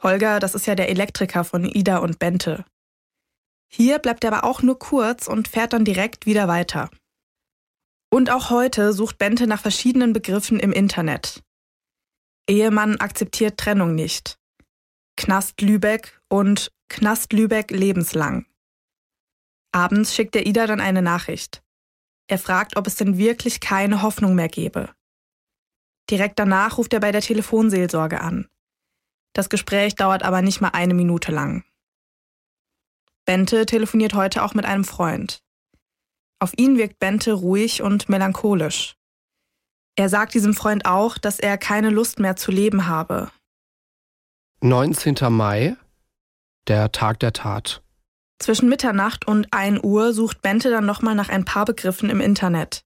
[0.01, 2.63] Holger, das ist ja der Elektriker von Ida und Bente.
[3.67, 6.89] Hier bleibt er aber auch nur kurz und fährt dann direkt wieder weiter.
[8.09, 11.43] Und auch heute sucht Bente nach verschiedenen Begriffen im Internet.
[12.49, 14.39] Ehemann akzeptiert Trennung nicht.
[15.17, 18.47] Knast Lübeck und Knast Lübeck lebenslang.
[19.71, 21.61] Abends schickt er Ida dann eine Nachricht.
[22.27, 24.89] Er fragt, ob es denn wirklich keine Hoffnung mehr gebe.
[26.09, 28.47] Direkt danach ruft er bei der Telefonseelsorge an.
[29.33, 31.63] Das Gespräch dauert aber nicht mal eine Minute lang.
[33.25, 35.43] Bente telefoniert heute auch mit einem Freund.
[36.39, 38.95] Auf ihn wirkt Bente ruhig und melancholisch.
[39.95, 43.29] Er sagt diesem Freund auch, dass er keine Lust mehr zu leben habe.
[44.61, 45.15] 19.
[45.29, 45.75] Mai,
[46.67, 47.83] der Tag der Tat.
[48.39, 52.83] Zwischen Mitternacht und 1 Uhr sucht Bente dann nochmal nach ein paar Begriffen im Internet.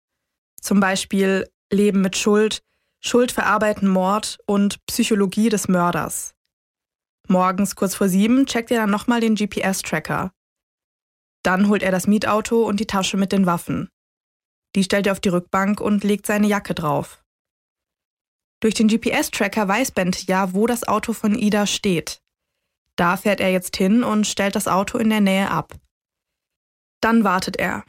[0.60, 2.64] Zum Beispiel Leben mit Schuld,
[3.06, 6.36] Schuld verarbeiten Mord und Psychologie des Mörders.
[7.28, 10.32] Morgens kurz vor sieben checkt er dann nochmal den GPS-Tracker.
[11.44, 13.90] Dann holt er das Mietauto und die Tasche mit den Waffen.
[14.76, 17.24] Die stellt er auf die Rückbank und legt seine Jacke drauf.
[18.62, 22.22] Durch den GPS-Tracker weiß Bente ja, wo das Auto von Ida steht.
[22.96, 25.76] Da fährt er jetzt hin und stellt das Auto in der Nähe ab.
[27.02, 27.84] Dann wartet er.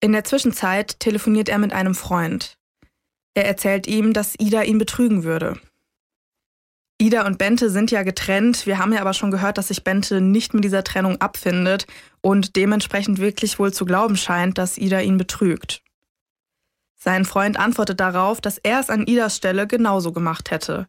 [0.00, 2.57] In der Zwischenzeit telefoniert er mit einem Freund.
[3.38, 5.60] Er erzählt ihm, dass Ida ihn betrügen würde.
[7.00, 8.66] Ida und Bente sind ja getrennt.
[8.66, 11.86] Wir haben ja aber schon gehört, dass sich Bente nicht mit dieser Trennung abfindet
[12.20, 15.84] und dementsprechend wirklich wohl zu glauben scheint, dass Ida ihn betrügt.
[16.96, 20.88] Sein Freund antwortet darauf, dass er es an Idas Stelle genauso gemacht hätte.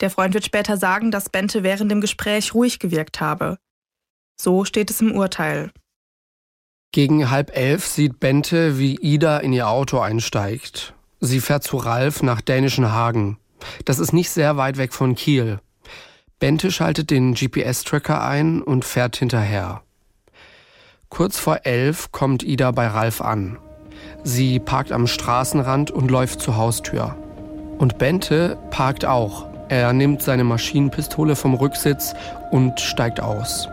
[0.00, 3.58] Der Freund wird später sagen, dass Bente während dem Gespräch ruhig gewirkt habe.
[4.40, 5.72] So steht es im Urteil.
[6.90, 10.94] Gegen halb elf sieht Bente, wie Ida in ihr Auto einsteigt.
[11.20, 13.38] Sie fährt zu Ralf nach dänischen Hagen.
[13.84, 15.60] Das ist nicht sehr weit weg von Kiel.
[16.38, 19.82] Bente schaltet den GPS-Tracker ein und fährt hinterher.
[21.10, 23.58] Kurz vor elf kommt Ida bei Ralf an.
[24.24, 27.16] Sie parkt am Straßenrand und läuft zur Haustür.
[27.78, 29.46] Und Bente parkt auch.
[29.68, 32.14] Er nimmt seine Maschinenpistole vom Rücksitz
[32.50, 33.68] und steigt aus.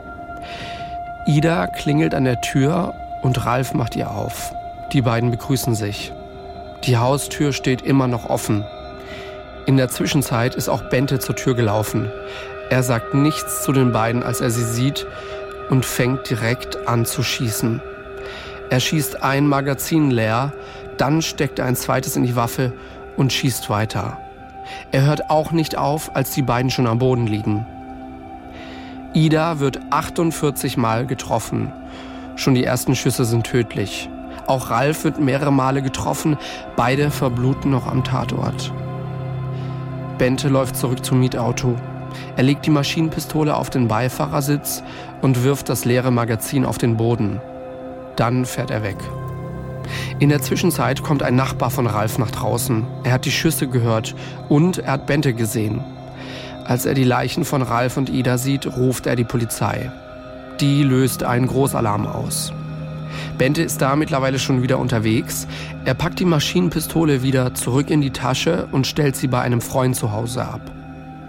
[1.27, 4.51] Ida klingelt an der Tür und Ralf macht ihr auf.
[4.91, 6.11] Die beiden begrüßen sich.
[6.83, 8.65] Die Haustür steht immer noch offen.
[9.65, 12.09] In der Zwischenzeit ist auch Bente zur Tür gelaufen.
[12.69, 15.05] Er sagt nichts zu den beiden, als er sie sieht
[15.69, 17.81] und fängt direkt an zu schießen.
[18.69, 20.53] Er schießt ein Magazin leer,
[20.97, 22.73] dann steckt er ein zweites in die Waffe
[23.15, 24.17] und schießt weiter.
[24.91, 27.65] Er hört auch nicht auf, als die beiden schon am Boden liegen.
[29.13, 31.71] Ida wird 48 Mal getroffen.
[32.35, 34.09] Schon die ersten Schüsse sind tödlich.
[34.47, 36.37] Auch Ralf wird mehrere Male getroffen.
[36.77, 38.73] Beide verbluten noch am Tatort.
[40.17, 41.75] Bente läuft zurück zum Mietauto.
[42.37, 44.81] Er legt die Maschinenpistole auf den Beifahrersitz
[45.21, 47.41] und wirft das leere Magazin auf den Boden.
[48.15, 48.97] Dann fährt er weg.
[50.19, 52.87] In der Zwischenzeit kommt ein Nachbar von Ralf nach draußen.
[53.03, 54.15] Er hat die Schüsse gehört
[54.49, 55.83] und er hat Bente gesehen.
[56.65, 59.91] Als er die Leichen von Ralf und Ida sieht, ruft er die Polizei.
[60.59, 62.51] Die löst einen Großalarm aus.
[63.37, 65.47] Bente ist da mittlerweile schon wieder unterwegs.
[65.85, 69.95] Er packt die Maschinenpistole wieder zurück in die Tasche und stellt sie bei einem Freund
[69.95, 70.61] zu Hause ab.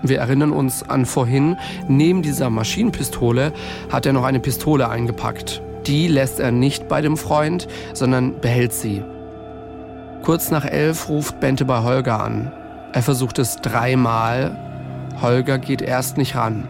[0.03, 1.57] Wir erinnern uns an vorhin,
[1.89, 3.53] neben dieser Maschinenpistole
[3.91, 5.61] hat er noch eine Pistole eingepackt.
[5.87, 9.03] Die lässt er nicht bei dem Freund, sondern behält sie.
[10.23, 12.53] Kurz nach elf ruft Bente bei Holger an.
[12.93, 14.57] Er versucht es dreimal.
[15.21, 16.69] Holger geht erst nicht ran.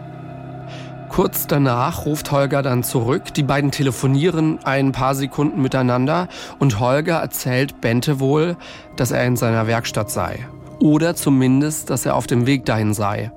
[1.09, 3.33] Kurz danach ruft Holger dann zurück.
[3.33, 6.27] Die beiden telefonieren ein paar Sekunden miteinander
[6.59, 8.55] und Holger erzählt Bente wohl,
[8.95, 10.47] dass er in seiner Werkstatt sei.
[10.79, 13.31] Oder zumindest, dass er auf dem Weg dahin sei.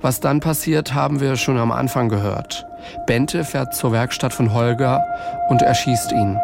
[0.00, 2.66] Was dann passiert, haben wir schon am Anfang gehört.
[3.06, 5.02] Bente fährt zur Werkstatt von Holger
[5.48, 6.38] und erschießt ihn.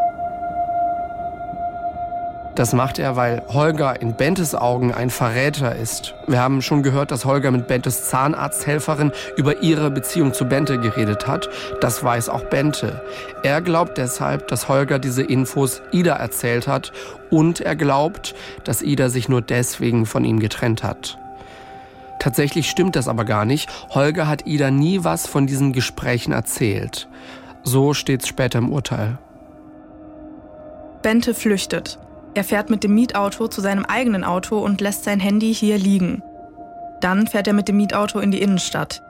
[2.57, 6.15] Das macht er, weil Holger in Bentes Augen ein Verräter ist.
[6.27, 11.29] Wir haben schon gehört, dass Holger mit Bentes Zahnarzthelferin über ihre Beziehung zu Bente geredet
[11.29, 11.49] hat.
[11.81, 13.03] Das weiß auch Bente.
[13.45, 16.93] Er glaubt deshalb, dass Holger diese Infos Ida erzählt hat
[17.31, 18.35] und er glaubt,
[18.65, 21.19] dass Ida sich nur deswegen von ihm getrennt hat.
[22.19, 23.71] Tatsächlich stimmt das aber gar nicht.
[23.91, 27.09] Holger hat Ida nie was von diesen Gesprächen erzählt.
[27.63, 29.19] So steht's später im Urteil.
[31.01, 31.99] Bente flüchtet.
[32.35, 36.23] Er fährt mit dem Mietauto zu seinem eigenen Auto und lässt sein Handy hier liegen.
[37.01, 39.03] Dann fährt er mit dem Mietauto in die Innenstadt.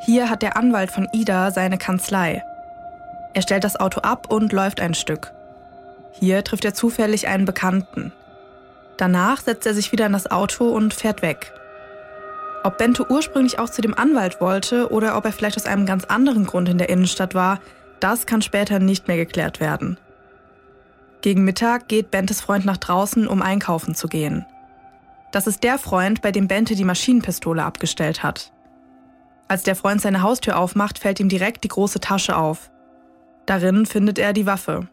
[0.00, 2.42] Hier hat der Anwalt von Ida seine Kanzlei.
[3.34, 5.32] Er stellt das Auto ab und läuft ein Stück.
[6.12, 8.12] Hier trifft er zufällig einen Bekannten.
[8.96, 11.52] Danach setzt er sich wieder in das Auto und fährt weg.
[12.64, 16.04] Ob Bente ursprünglich auch zu dem Anwalt wollte oder ob er vielleicht aus einem ganz
[16.04, 17.58] anderen Grund in der Innenstadt war,
[17.98, 19.96] das kann später nicht mehr geklärt werden.
[21.22, 24.44] Gegen Mittag geht Bentes Freund nach draußen, um einkaufen zu gehen.
[25.30, 28.52] Das ist der Freund, bei dem Bente die Maschinenpistole abgestellt hat.
[29.46, 32.70] Als der Freund seine Haustür aufmacht, fällt ihm direkt die große Tasche auf.
[33.46, 34.88] Darin findet er die Waffe.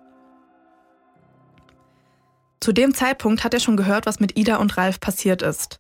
[2.60, 5.80] Zu dem Zeitpunkt hat er schon gehört, was mit Ida und Ralf passiert ist.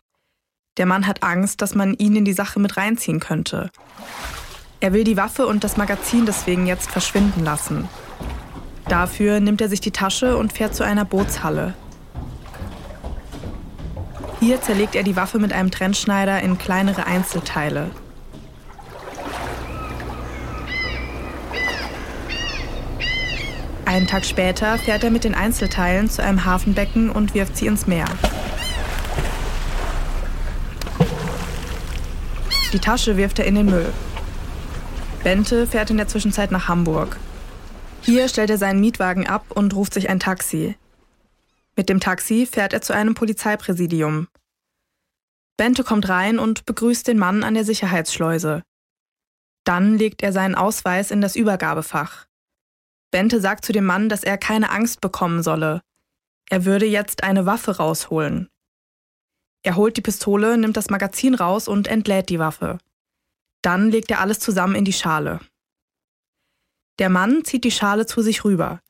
[0.77, 3.69] Der Mann hat Angst, dass man ihn in die Sache mit reinziehen könnte.
[4.79, 7.87] Er will die Waffe und das Magazin deswegen jetzt verschwinden lassen.
[8.89, 11.75] Dafür nimmt er sich die Tasche und fährt zu einer Bootshalle.
[14.39, 17.91] Hier zerlegt er die Waffe mit einem Trennschneider in kleinere Einzelteile.
[23.85, 27.85] Einen Tag später fährt er mit den Einzelteilen zu einem Hafenbecken und wirft sie ins
[27.85, 28.05] Meer.
[32.73, 33.91] Die Tasche wirft er in den Müll.
[35.23, 37.17] Bente fährt in der Zwischenzeit nach Hamburg.
[38.09, 40.75] Hier stellt er seinen Mietwagen ab und ruft sich ein Taxi.
[41.75, 44.27] Mit dem Taxi fährt er zu einem Polizeipräsidium.
[45.57, 48.63] Bente kommt rein und begrüßt den Mann an der Sicherheitsschleuse.
[49.63, 52.25] Dann legt er seinen Ausweis in das Übergabefach.
[53.11, 55.83] Bente sagt zu dem Mann, dass er keine Angst bekommen solle.
[56.49, 58.49] Er würde jetzt eine Waffe rausholen.
[59.61, 62.79] Er holt die Pistole, nimmt das Magazin raus und entlädt die Waffe.
[63.61, 65.41] Dann legt er alles zusammen in die Schale.
[66.99, 68.81] Der Mann zieht die Schale zu sich rüber.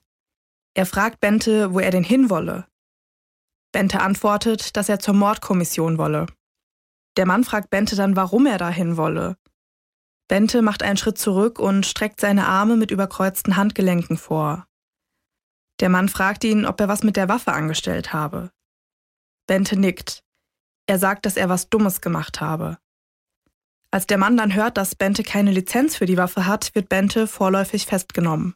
[0.74, 2.68] Er fragt Bente, wo er denn hinwolle.
[3.72, 6.26] Bente antwortet, dass er zur Mordkommission wolle.
[7.18, 9.38] Der Mann fragt Bente dann, warum er dahin wolle.
[10.28, 14.68] Bente macht einen Schritt zurück und streckt seine Arme mit überkreuzten Handgelenken vor.
[15.80, 18.52] Der Mann fragt ihn, ob er was mit der Waffe angestellt habe.
[19.48, 20.24] Bente nickt.
[20.88, 22.80] Er sagt, dass er was Dummes gemacht habe.
[23.92, 27.26] Als der Mann dann hört, dass Bente keine Lizenz für die Waffe hat, wird Bente
[27.26, 28.54] vorläufig festgenommen.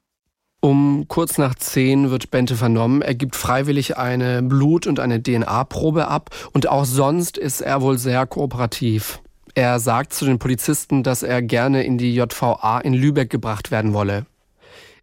[0.61, 3.01] Um kurz nach zehn wird Bente vernommen.
[3.01, 7.97] Er gibt freiwillig eine Blut- und eine DNA-Probe ab und auch sonst ist er wohl
[7.97, 9.21] sehr kooperativ.
[9.55, 13.93] Er sagt zu den Polizisten, dass er gerne in die JVA in Lübeck gebracht werden
[13.93, 14.25] wolle.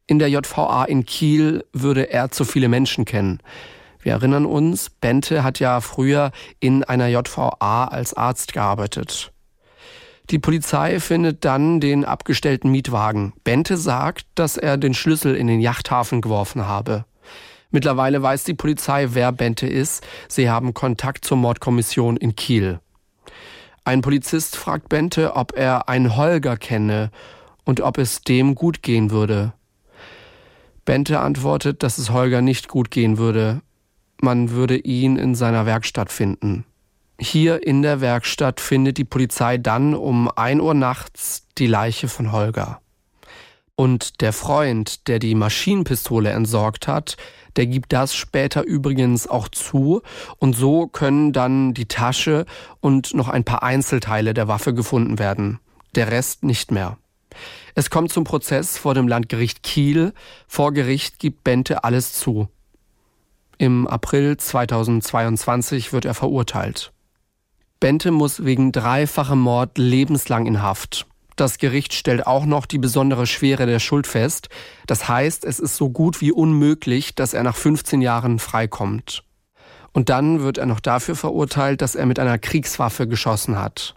[0.06, 3.40] In der JVA in Kiel würde er zu viele Menschen kennen.
[4.00, 9.32] Wir erinnern uns, Bente hat ja früher in einer JVA als Arzt gearbeitet.
[10.30, 13.32] Die Polizei findet dann den abgestellten Mietwagen.
[13.42, 17.04] Bente sagt, dass er den Schlüssel in den Yachthafen geworfen habe.
[17.72, 20.06] Mittlerweile weiß die Polizei, wer Bente ist.
[20.28, 22.78] Sie haben Kontakt zur Mordkommission in Kiel.
[23.84, 27.10] Ein Polizist fragt Bente, ob er einen Holger kenne
[27.64, 29.52] und ob es dem gut gehen würde.
[30.84, 33.62] Bente antwortet, dass es Holger nicht gut gehen würde.
[34.20, 36.64] Man würde ihn in seiner Werkstatt finden.
[37.22, 42.32] Hier in der Werkstatt findet die Polizei dann um ein Uhr nachts die Leiche von
[42.32, 42.80] Holger.
[43.76, 47.18] Und der Freund, der die Maschinenpistole entsorgt hat,
[47.56, 50.00] der gibt das später übrigens auch zu.
[50.38, 52.46] Und so können dann die Tasche
[52.80, 55.60] und noch ein paar Einzelteile der Waffe gefunden werden.
[55.94, 56.96] Der Rest nicht mehr.
[57.74, 60.14] Es kommt zum Prozess vor dem Landgericht Kiel.
[60.48, 62.48] Vor Gericht gibt Bente alles zu.
[63.58, 66.92] Im April 2022 wird er verurteilt.
[67.80, 71.06] Bente muss wegen dreifachem Mord lebenslang in Haft.
[71.36, 74.50] Das Gericht stellt auch noch die besondere Schwere der Schuld fest.
[74.86, 79.24] Das heißt, es ist so gut wie unmöglich, dass er nach 15 Jahren freikommt.
[79.92, 83.96] Und dann wird er noch dafür verurteilt, dass er mit einer Kriegswaffe geschossen hat.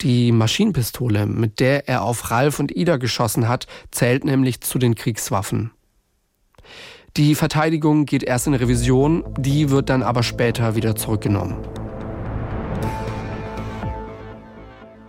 [0.00, 4.96] Die Maschinenpistole, mit der er auf Ralf und Ida geschossen hat, zählt nämlich zu den
[4.96, 5.70] Kriegswaffen.
[7.16, 11.56] Die Verteidigung geht erst in Revision, die wird dann aber später wieder zurückgenommen.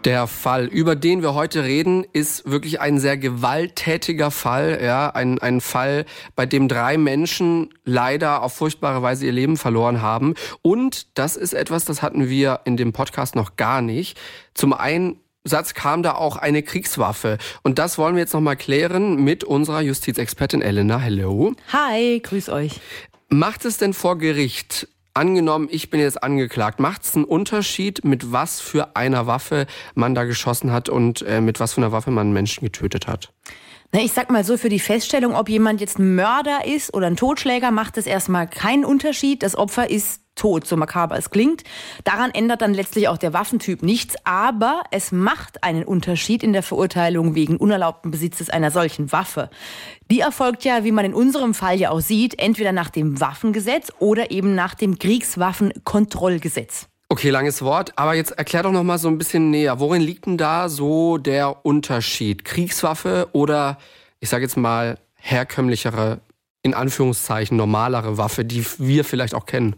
[0.07, 4.79] Der Fall, über den wir heute reden, ist wirklich ein sehr gewalttätiger Fall.
[4.81, 10.01] Ja, ein, ein Fall, bei dem drei Menschen leider auf furchtbare Weise ihr Leben verloren
[10.01, 10.35] haben.
[10.61, 14.17] Und das ist etwas, das hatten wir in dem Podcast noch gar nicht.
[14.53, 17.37] Zum einen Satz kam da auch eine Kriegswaffe.
[17.61, 20.99] Und das wollen wir jetzt nochmal klären mit unserer Justizexpertin Elena.
[20.99, 21.53] Hello.
[21.73, 22.79] Hi, grüß euch.
[23.27, 24.87] Macht es denn vor Gericht
[25.17, 26.79] Angenommen, ich bin jetzt angeklagt.
[26.79, 29.65] Macht es einen Unterschied, mit was für einer Waffe
[29.95, 33.33] man da geschossen hat und äh, mit was für einer Waffe man Menschen getötet hat?
[33.93, 37.15] Ich sag mal so, für die Feststellung, ob jemand jetzt ein Mörder ist oder ein
[37.15, 39.43] Totschläger, macht es erstmal keinen Unterschied.
[39.43, 41.63] Das Opfer ist tot, so makaber es klingt.
[42.03, 46.63] Daran ändert dann letztlich auch der Waffentyp nichts, aber es macht einen Unterschied in der
[46.63, 49.49] Verurteilung wegen unerlaubten Besitzes einer solchen Waffe.
[50.11, 53.91] Die erfolgt ja, wie man in unserem Fall ja auch sieht, entweder nach dem Waffengesetz
[53.99, 56.87] oder eben nach dem Kriegswaffenkontrollgesetz.
[57.09, 59.79] Okay, langes Wort, aber jetzt erklär doch noch mal so ein bisschen näher.
[59.79, 62.43] Worin liegt denn da so der Unterschied?
[62.43, 63.77] Kriegswaffe oder
[64.19, 66.19] ich sage jetzt mal herkömmlichere,
[66.63, 69.77] in Anführungszeichen normalere Waffe, die wir vielleicht auch kennen?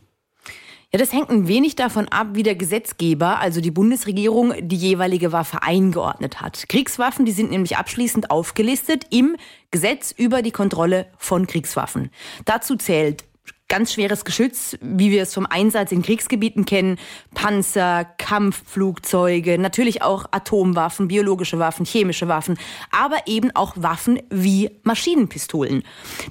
[0.92, 5.32] Ja, das hängt ein wenig davon ab, wie der Gesetzgeber, also die Bundesregierung, die jeweilige
[5.32, 6.68] Waffe eingeordnet hat.
[6.68, 9.36] Kriegswaffen, die sind nämlich abschließend aufgelistet im
[9.70, 12.10] Gesetz über die Kontrolle von Kriegswaffen.
[12.46, 13.26] Dazu zählt
[13.70, 16.98] ganz schweres Geschütz, wie wir es vom Einsatz in Kriegsgebieten kennen,
[17.34, 22.58] Panzer, Kampfflugzeuge, natürlich auch Atomwaffen, biologische Waffen, chemische Waffen,
[22.92, 25.84] aber eben auch Waffen wie Maschinenpistolen.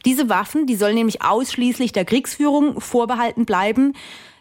[0.05, 3.95] Diese Waffen, die sollen nämlich ausschließlich der Kriegsführung vorbehalten bleiben.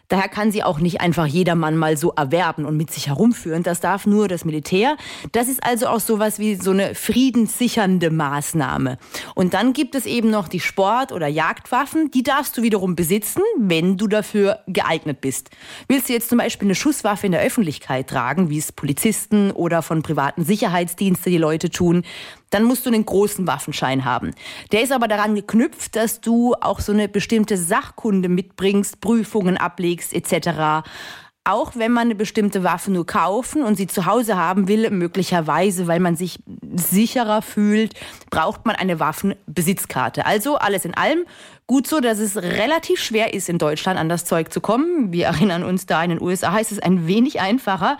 [0.08, 3.62] Daher kann sie auch nicht einfach jedermann mal so erwerben und mit sich herumführen.
[3.62, 4.96] Das darf nur das Militär.
[5.32, 8.98] Das ist also auch sowas wie so eine friedenssichernde Maßnahme.
[9.34, 12.10] Und dann gibt es eben noch die Sport- oder Jagdwaffen.
[12.10, 15.50] Die darfst du wiederum besitzen, wenn du dafür geeignet bist.
[15.88, 19.82] Willst du jetzt zum Beispiel eine Schusswaffe in der Öffentlichkeit tragen, wie es Polizisten oder
[19.82, 22.04] von privaten Sicherheitsdiensten die Leute tun,
[22.50, 24.32] dann musst du einen großen Waffenschein haben.
[24.72, 30.12] Der ist aber daran geknüpft, dass du auch so eine bestimmte Sachkunde mitbringst, Prüfungen ablegst
[30.12, 30.82] etc
[31.48, 35.86] auch wenn man eine bestimmte Waffe nur kaufen und sie zu Hause haben will, möglicherweise,
[35.86, 36.40] weil man sich
[36.74, 37.94] sicherer fühlt,
[38.28, 40.26] braucht man eine Waffenbesitzkarte.
[40.26, 41.24] Also alles in allem
[41.68, 45.12] gut so, dass es relativ schwer ist, in Deutschland an das Zeug zu kommen.
[45.12, 47.98] Wir erinnern uns da, in den USA ist es ein wenig einfacher.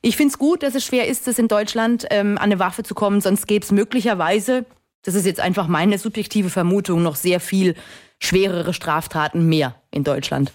[0.00, 2.84] Ich finde es gut, dass es schwer ist, es in Deutschland ähm, an eine Waffe
[2.84, 4.64] zu kommen, sonst gäbe es möglicherweise,
[5.02, 7.74] das ist jetzt einfach meine subjektive Vermutung, noch sehr viel
[8.20, 10.52] schwerere Straftaten mehr in Deutschland.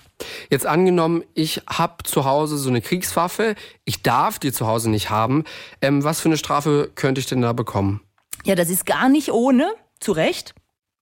[0.49, 5.09] Jetzt angenommen, ich habe zu Hause so eine Kriegswaffe, ich darf die zu Hause nicht
[5.09, 5.43] haben.
[5.81, 8.01] Ähm, was für eine Strafe könnte ich denn da bekommen?
[8.45, 10.55] Ja, das ist gar nicht ohne, zu Recht.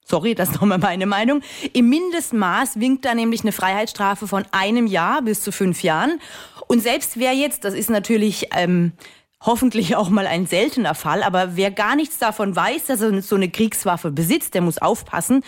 [0.05, 1.41] Sorry, das ist nochmal meine Meinung.
[1.73, 6.19] Im Mindestmaß winkt da nämlich eine Freiheitsstrafe von einem Jahr bis zu fünf Jahren.
[6.67, 8.93] Und selbst wer jetzt, das ist natürlich ähm,
[9.41, 13.35] hoffentlich auch mal ein seltener Fall, aber wer gar nichts davon weiß, dass er so
[13.35, 15.43] eine Kriegswaffe besitzt, der muss aufpassen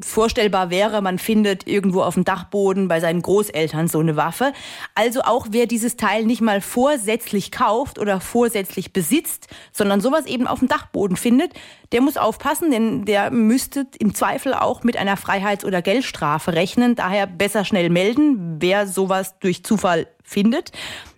[0.00, 4.52] vorstellbar wäre, man findet irgendwo auf dem Dachboden bei seinen Großeltern so eine Waffe.
[4.94, 10.46] Also auch wer dieses Teil nicht mal vorsätzlich kauft oder vorsätzlich besitzt, sondern sowas eben
[10.46, 11.52] auf dem Dachboden findet,
[11.92, 16.94] der muss aufpassen, denn der müsste im Zweifel auch mit einer Freiheits- oder Geldstrafe rechnen.
[16.94, 20.72] Daher besser schnell melden, wer sowas durch Zufall findet.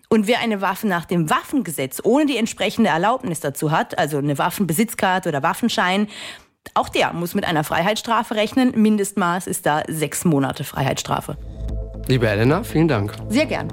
[0.09, 4.39] Und wer eine Waffe nach dem Waffengesetz ohne die entsprechende Erlaubnis dazu hat, also eine
[4.39, 6.09] Waffenbesitzkarte oder Waffenschein,
[6.75, 8.73] auch der muss mit einer Freiheitsstrafe rechnen.
[8.75, 11.37] Mindestmaß ist da sechs Monate Freiheitsstrafe.
[12.09, 13.12] Liebe Elena, vielen Dank.
[13.29, 13.69] Sehr gern.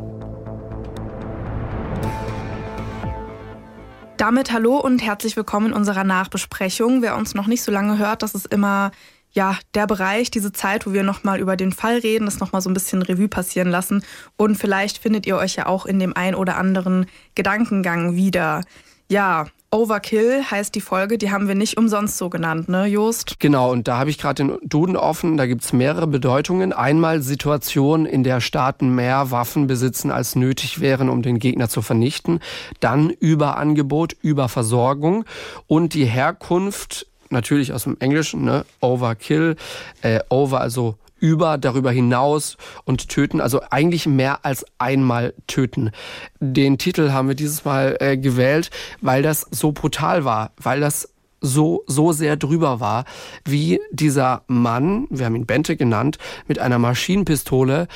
[4.17, 7.01] Damit hallo und herzlich willkommen in unserer Nachbesprechung.
[7.01, 8.91] Wer uns noch nicht so lange hört, das ist immer
[9.33, 12.69] ja, der Bereich, diese Zeit, wo wir nochmal über den Fall reden, das nochmal so
[12.69, 14.03] ein bisschen Revue passieren lassen.
[14.37, 18.61] Und vielleicht findet ihr euch ja auch in dem ein oder anderen Gedankengang wieder.
[19.09, 23.39] Ja, Overkill heißt die Folge, die haben wir nicht umsonst so genannt, ne, Jost?
[23.39, 26.73] Genau, und da habe ich gerade den Duden offen, da gibt es mehrere Bedeutungen.
[26.73, 31.81] Einmal Situation, in der Staaten mehr Waffen besitzen, als nötig wären, um den Gegner zu
[31.81, 32.41] vernichten.
[32.81, 35.23] Dann Überangebot, Überversorgung
[35.67, 38.65] und die Herkunft natürlich aus dem Englischen, ne?
[38.81, 39.55] Overkill,
[40.01, 45.91] äh, over also über, darüber hinaus und töten, also eigentlich mehr als einmal töten.
[46.39, 51.13] Den Titel haben wir dieses Mal äh, gewählt, weil das so brutal war, weil das
[51.39, 53.05] so, so sehr drüber war,
[53.45, 56.17] wie dieser Mann, wir haben ihn Bente genannt,
[56.47, 57.87] mit einer Maschinenpistole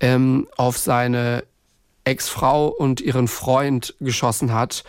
[0.00, 1.44] ähm, auf seine
[2.04, 4.84] Ex-Frau und ihren Freund geschossen hat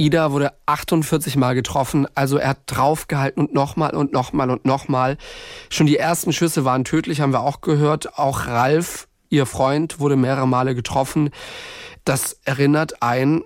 [0.00, 5.18] Ida wurde 48 Mal getroffen, also er hat draufgehalten und nochmal und nochmal und nochmal.
[5.68, 8.18] Schon die ersten Schüsse waren tödlich, haben wir auch gehört.
[8.18, 11.28] Auch Ralf, ihr Freund, wurde mehrere Male getroffen.
[12.04, 13.44] Das erinnert ein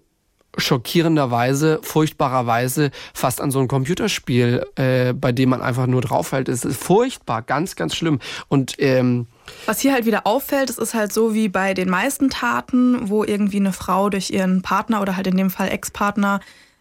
[0.56, 6.48] schockierenderweise, furchtbarerweise fast an so ein Computerspiel, äh, bei dem man einfach nur draufhält.
[6.48, 8.20] Es ist furchtbar, ganz, ganz schlimm.
[8.48, 9.26] Und ähm,
[9.66, 13.24] was hier halt wieder auffällt, es ist halt so wie bei den meisten Taten, wo
[13.24, 16.40] irgendwie eine Frau durch ihren Partner oder halt in dem Fall Ex-Partner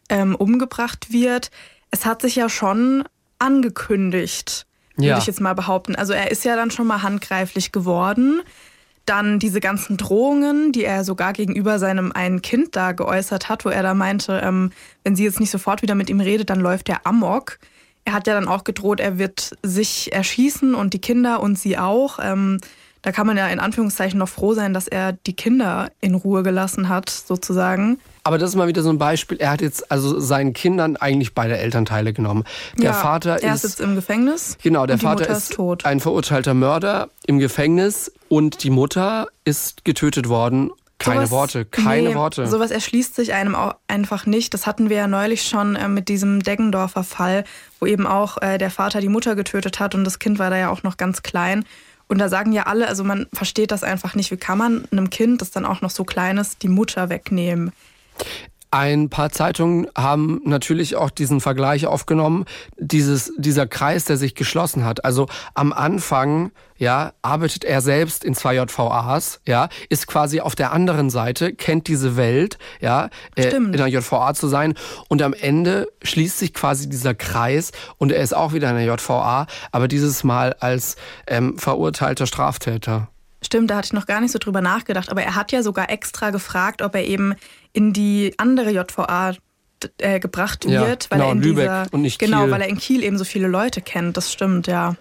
[0.09, 1.51] ähm, umgebracht wird.
[1.91, 3.03] Es hat sich ja schon
[3.39, 4.65] angekündigt,
[4.95, 5.17] würde ja.
[5.17, 5.95] ich jetzt mal behaupten.
[5.95, 8.41] Also er ist ja dann schon mal handgreiflich geworden.
[9.05, 13.69] Dann diese ganzen Drohungen, die er sogar gegenüber seinem einen Kind da geäußert hat, wo
[13.69, 14.71] er da meinte, ähm,
[15.03, 17.59] wenn sie jetzt nicht sofort wieder mit ihm redet, dann läuft er amok.
[18.05, 21.77] er hat ja dann auch gedroht, er wird sich erschießen und die Kinder und sie
[21.77, 22.19] auch.
[22.21, 22.59] Ähm,
[23.03, 26.41] da kann man ja in Anführungszeichen noch froh sein, dass er die Kinder in Ruhe
[26.41, 27.99] gelassen hat, sozusagen.
[28.23, 29.37] Aber das ist mal wieder so ein Beispiel.
[29.39, 32.45] Er hat jetzt also seinen Kindern eigentlich beide Elternteile genommen.
[32.77, 34.57] Der ja, Vater er ist jetzt im Gefängnis.
[34.63, 35.85] Genau, der Vater ist, ist tot.
[35.85, 42.09] ein verurteilter Mörder im Gefängnis und die Mutter ist getötet worden keine sowas, Worte, keine
[42.09, 42.47] nee, Worte.
[42.47, 44.55] Sowas erschließt sich einem auch einfach nicht.
[44.55, 47.43] Das hatten wir ja neulich schon äh, mit diesem Deggendorfer Fall,
[47.79, 50.57] wo eben auch äh, der Vater die Mutter getötet hat und das Kind war da
[50.57, 51.63] ja auch noch ganz klein.
[52.07, 54.31] Und da sagen ja alle, also man versteht das einfach nicht.
[54.31, 57.71] Wie kann man einem Kind, das dann auch noch so klein ist, die Mutter wegnehmen?
[58.73, 62.45] Ein paar Zeitungen haben natürlich auch diesen Vergleich aufgenommen,
[62.79, 65.05] dieses, dieser Kreis, der sich geschlossen hat.
[65.05, 70.71] Also am Anfang, ja, arbeitet er selbst in zwei JVAs, ja, ist quasi auf der
[70.71, 74.73] anderen Seite, kennt diese Welt, ja, äh, in der JVA zu sein.
[75.07, 78.85] Und am Ende schließt sich quasi dieser Kreis und er ist auch wieder in der
[78.85, 80.95] JVA, aber dieses Mal als
[81.27, 83.12] ähm, verurteilter Straftäter.
[83.43, 85.89] Stimmt, da hatte ich noch gar nicht so drüber nachgedacht, aber er hat ja sogar
[85.89, 87.35] extra gefragt, ob er eben
[87.73, 89.33] in die andere JVA
[89.97, 92.51] äh, gebracht wird, ja, weil genau, er in Lübeck dieser, und nicht genau, Kiel.
[92.51, 94.17] weil er in Kiel eben so viele Leute kennt.
[94.17, 94.95] Das stimmt, ja.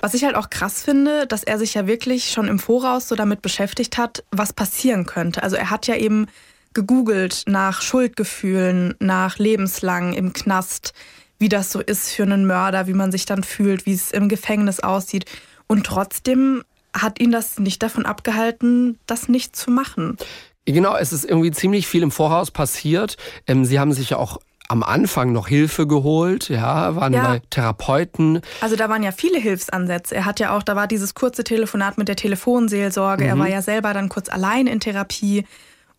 [0.00, 3.14] Was ich halt auch krass finde, dass er sich ja wirklich schon im Voraus so
[3.14, 5.42] damit beschäftigt hat, was passieren könnte.
[5.42, 6.26] Also er hat ja eben
[6.74, 10.92] gegoogelt nach Schuldgefühlen, nach lebenslang im Knast,
[11.38, 14.28] wie das so ist für einen Mörder, wie man sich dann fühlt, wie es im
[14.28, 15.24] Gefängnis aussieht.
[15.66, 16.62] Und trotzdem
[17.02, 20.16] hat ihn das nicht davon abgehalten, das nicht zu machen.
[20.64, 23.16] Genau, es ist irgendwie ziemlich viel im Voraus passiert.
[23.46, 24.38] Ähm, Sie haben sich ja auch
[24.68, 27.28] am Anfang noch Hilfe geholt, ja, waren ja.
[27.28, 28.40] bei Therapeuten.
[28.60, 30.14] Also da waren ja viele Hilfsansätze.
[30.14, 33.24] Er hat ja auch, da war dieses kurze Telefonat mit der Telefonseelsorge.
[33.24, 33.30] Mhm.
[33.30, 35.44] Er war ja selber dann kurz allein in Therapie.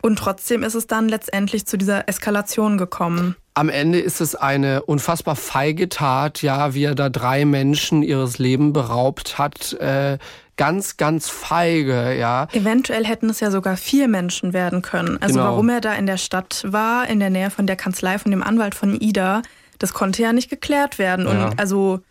[0.02, 3.36] Und trotzdem ist es dann letztendlich zu dieser Eskalation gekommen.
[3.56, 8.38] Am Ende ist es eine unfassbar feige Tat, ja, wie er da drei Menschen ihres
[8.38, 9.74] Lebens beraubt hat.
[9.74, 10.20] Äh,
[10.58, 12.48] ganz, ganz feige, ja.
[12.52, 15.18] Eventuell hätten es ja sogar vier Menschen werden können.
[15.22, 15.52] Also genau.
[15.52, 18.44] warum er da in der Stadt war, in der Nähe von der Kanzlei von dem
[18.44, 19.42] Anwalt von Ida,
[19.80, 21.26] das konnte ja nicht geklärt werden.
[21.26, 21.48] Ja.
[21.48, 22.02] Und also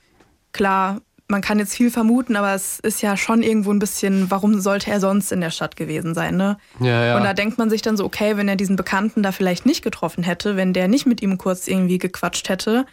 [0.53, 4.61] klar, man kann jetzt viel vermuten, aber es ist ja schon irgendwo ein bisschen, warum
[4.61, 6.57] sollte er sonst in der Stadt gewesen sein, ne?
[6.79, 7.16] Ja, ja.
[7.16, 9.83] Und da denkt man sich dann so, okay, wenn er diesen Bekannten da vielleicht nicht
[9.83, 12.87] getroffen hätte, wenn der nicht mit ihm kurz irgendwie gequatscht hätte,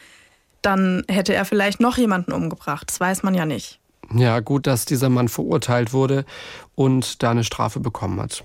[0.62, 2.90] dann hätte er vielleicht noch jemanden umgebracht.
[2.90, 3.80] Das weiß man ja nicht.
[4.14, 6.26] Ja, gut, dass dieser Mann verurteilt wurde
[6.76, 8.44] und da eine Strafe bekommen hat.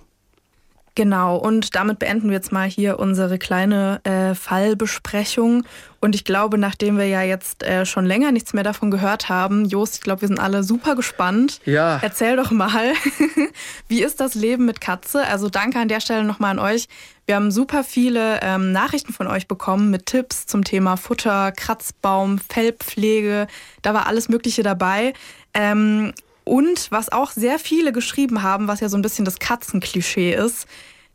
[0.98, 5.62] Genau, und damit beenden wir jetzt mal hier unsere kleine äh, Fallbesprechung.
[6.00, 9.64] Und ich glaube, nachdem wir ja jetzt äh, schon länger nichts mehr davon gehört haben,
[9.66, 11.60] Jost, ich glaube, wir sind alle super gespannt.
[11.66, 12.00] Ja.
[12.02, 12.94] Erzähl doch mal,
[13.88, 15.24] wie ist das Leben mit Katze?
[15.24, 16.88] Also danke an der Stelle nochmal an euch.
[17.26, 22.40] Wir haben super viele ähm, Nachrichten von euch bekommen mit Tipps zum Thema Futter, Kratzbaum,
[22.40, 23.46] Fellpflege.
[23.82, 25.12] Da war alles Mögliche dabei.
[25.54, 26.12] Ähm,
[26.48, 30.66] und was auch sehr viele geschrieben haben, was ja so ein bisschen das Katzenklischee ist,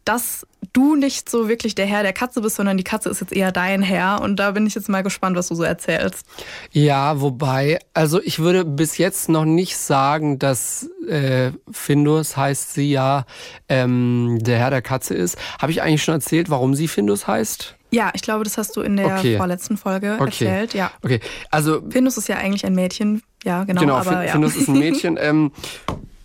[0.05, 3.33] dass du nicht so wirklich der Herr der Katze bist, sondern die Katze ist jetzt
[3.33, 4.21] eher dein Herr.
[4.21, 6.25] Und da bin ich jetzt mal gespannt, was du so erzählst.
[6.71, 12.91] Ja, wobei, also ich würde bis jetzt noch nicht sagen, dass äh, Findus heißt sie
[12.91, 13.25] ja
[13.69, 15.37] ähm, der Herr der Katze ist.
[15.61, 17.75] Habe ich eigentlich schon erzählt, warum sie Findus heißt?
[17.91, 19.37] Ja, ich glaube, das hast du in der okay.
[19.37, 20.45] vorletzten Folge okay.
[20.45, 20.73] erzählt.
[20.73, 20.91] Ja.
[21.03, 21.19] Okay,
[21.51, 23.21] also Findus ist ja eigentlich ein Mädchen.
[23.43, 23.81] Ja, genau.
[23.81, 24.61] Genau, aber, Findus ja.
[24.61, 25.17] ist ein Mädchen.
[25.21, 25.51] ähm,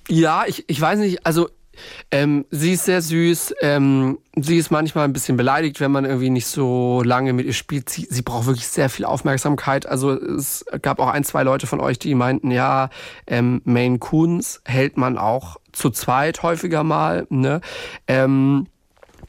[0.09, 1.51] ja, ich, ich weiß nicht, also
[2.11, 3.55] ähm, sie ist sehr süß.
[3.63, 7.53] Ähm, sie ist manchmal ein bisschen beleidigt, wenn man irgendwie nicht so lange mit ihr
[7.53, 7.89] spielt.
[7.89, 9.87] Sie, sie braucht wirklich sehr viel Aufmerksamkeit.
[9.87, 12.91] Also es gab auch ein, zwei Leute von euch, die meinten, ja,
[13.27, 17.27] ähm, Maine Coons hält man auch zu zweit häufiger mal.
[17.31, 17.61] Ne?
[18.07, 18.67] Ähm,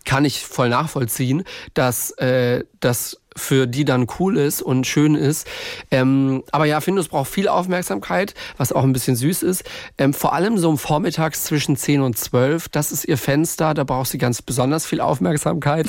[0.06, 1.43] kann ich voll nachvollziehen,
[1.74, 5.48] dass äh, das für die dann cool ist und schön ist.
[5.92, 9.64] Ähm, aber ja, Findus braucht viel Aufmerksamkeit, was auch ein bisschen süß ist.
[9.98, 14.10] Ähm, vor allem so Vormittags zwischen 10 und 12, das ist ihr Fenster, da braucht
[14.10, 15.88] sie ganz besonders viel Aufmerksamkeit.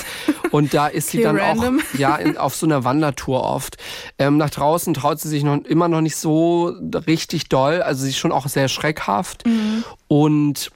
[0.50, 1.80] Und da ist sie dann random.
[1.80, 3.76] auch ja, in, auf so einer Wandertour oft.
[4.18, 6.74] Ähm, nach draußen traut sie sich noch immer noch nicht so
[7.06, 7.82] richtig doll.
[7.82, 9.46] Also sie ist schon auch sehr schreckhaft.
[9.46, 9.84] Mhm.
[10.08, 10.70] Und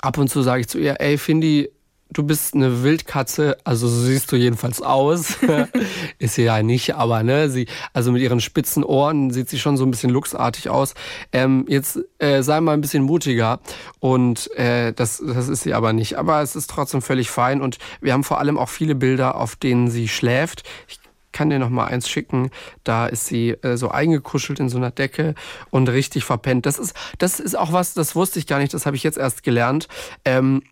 [0.00, 1.70] ab und zu sage ich zu ihr, ey, Findi,
[2.12, 5.36] du bist eine Wildkatze, also so siehst du jedenfalls aus.
[6.18, 9.76] ist sie ja nicht, aber ne, sie, also mit ihren spitzen Ohren sieht sie schon
[9.76, 10.94] so ein bisschen luchsartig aus.
[11.32, 13.60] Ähm, jetzt äh, sei mal ein bisschen mutiger
[14.00, 16.18] und äh, das, das ist sie aber nicht.
[16.18, 19.56] Aber es ist trotzdem völlig fein und wir haben vor allem auch viele Bilder, auf
[19.56, 20.64] denen sie schläft.
[20.88, 20.98] Ich
[21.32, 22.50] kann dir noch mal eins schicken.
[22.82, 25.34] Da ist sie äh, so eingekuschelt in so einer Decke
[25.70, 26.66] und richtig verpennt.
[26.66, 28.74] Das ist, das ist auch was, das wusste ich gar nicht.
[28.74, 29.88] Das habe ich jetzt erst gelernt.
[30.24, 30.62] Ähm,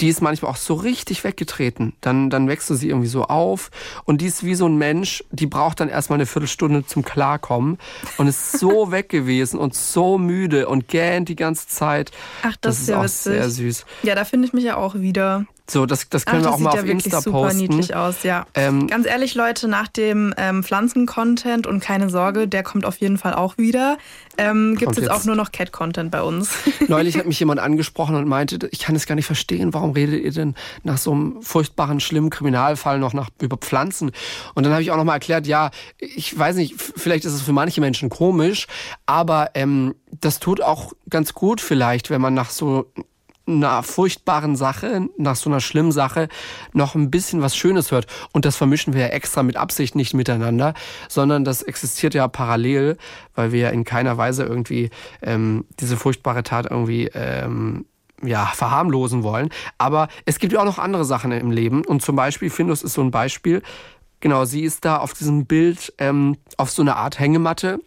[0.00, 1.94] die ist manchmal auch so richtig weggetreten.
[2.00, 3.70] Dann, dann wächst du sie irgendwie so auf
[4.04, 7.78] und die ist wie so ein Mensch, die braucht dann erstmal eine Viertelstunde zum Klarkommen
[8.18, 12.10] und ist so weg gewesen und so müde und gähnt die ganze Zeit.
[12.42, 13.22] Ach, das, das ist ja auch witzig.
[13.22, 13.86] sehr süß.
[14.02, 15.46] Ja, da finde ich mich ja auch wieder.
[15.66, 17.58] So, das, das können Ach, das wir auch mal auf ja Insta super posten.
[17.58, 18.46] super niedlich aus, ja.
[18.54, 23.16] Ähm, Ganz ehrlich, Leute, nach dem ähm, Pflanzen-Content und keine Sorge, der kommt auf jeden
[23.16, 23.96] Fall auch wieder,
[24.36, 26.50] ähm, gibt es jetzt, jetzt auch nur noch Cat-Content bei uns.
[26.88, 30.22] Neulich hat mich jemand angesprochen und meinte, ich kann es gar nicht verstehen, warum redet
[30.22, 34.12] ihr denn nach so einem furchtbaren, schlimmen Kriminalfall noch nach, über Pflanzen?
[34.54, 37.40] Und dann habe ich auch noch mal erklärt, ja, ich weiß nicht, vielleicht ist es
[37.40, 38.66] für manche Menschen komisch,
[39.06, 42.92] aber ähm, das tut auch ganz gut vielleicht, wenn man nach so
[43.46, 46.28] einer furchtbaren Sache, nach so einer schlimmen Sache
[46.72, 48.06] noch ein bisschen was Schönes hört.
[48.32, 50.74] Und das vermischen wir ja extra mit Absicht nicht miteinander,
[51.08, 52.96] sondern das existiert ja parallel,
[53.34, 54.90] weil wir ja in keiner Weise irgendwie
[55.22, 57.84] ähm, diese furchtbare Tat irgendwie ähm,
[58.22, 59.50] ja, verharmlosen wollen.
[59.78, 61.84] Aber es gibt ja auch noch andere Sachen im Leben.
[61.84, 63.62] Und zum Beispiel, Findus ist so ein Beispiel.
[64.20, 67.78] Genau, sie ist da auf diesem Bild ähm, auf so einer Art Hängematte,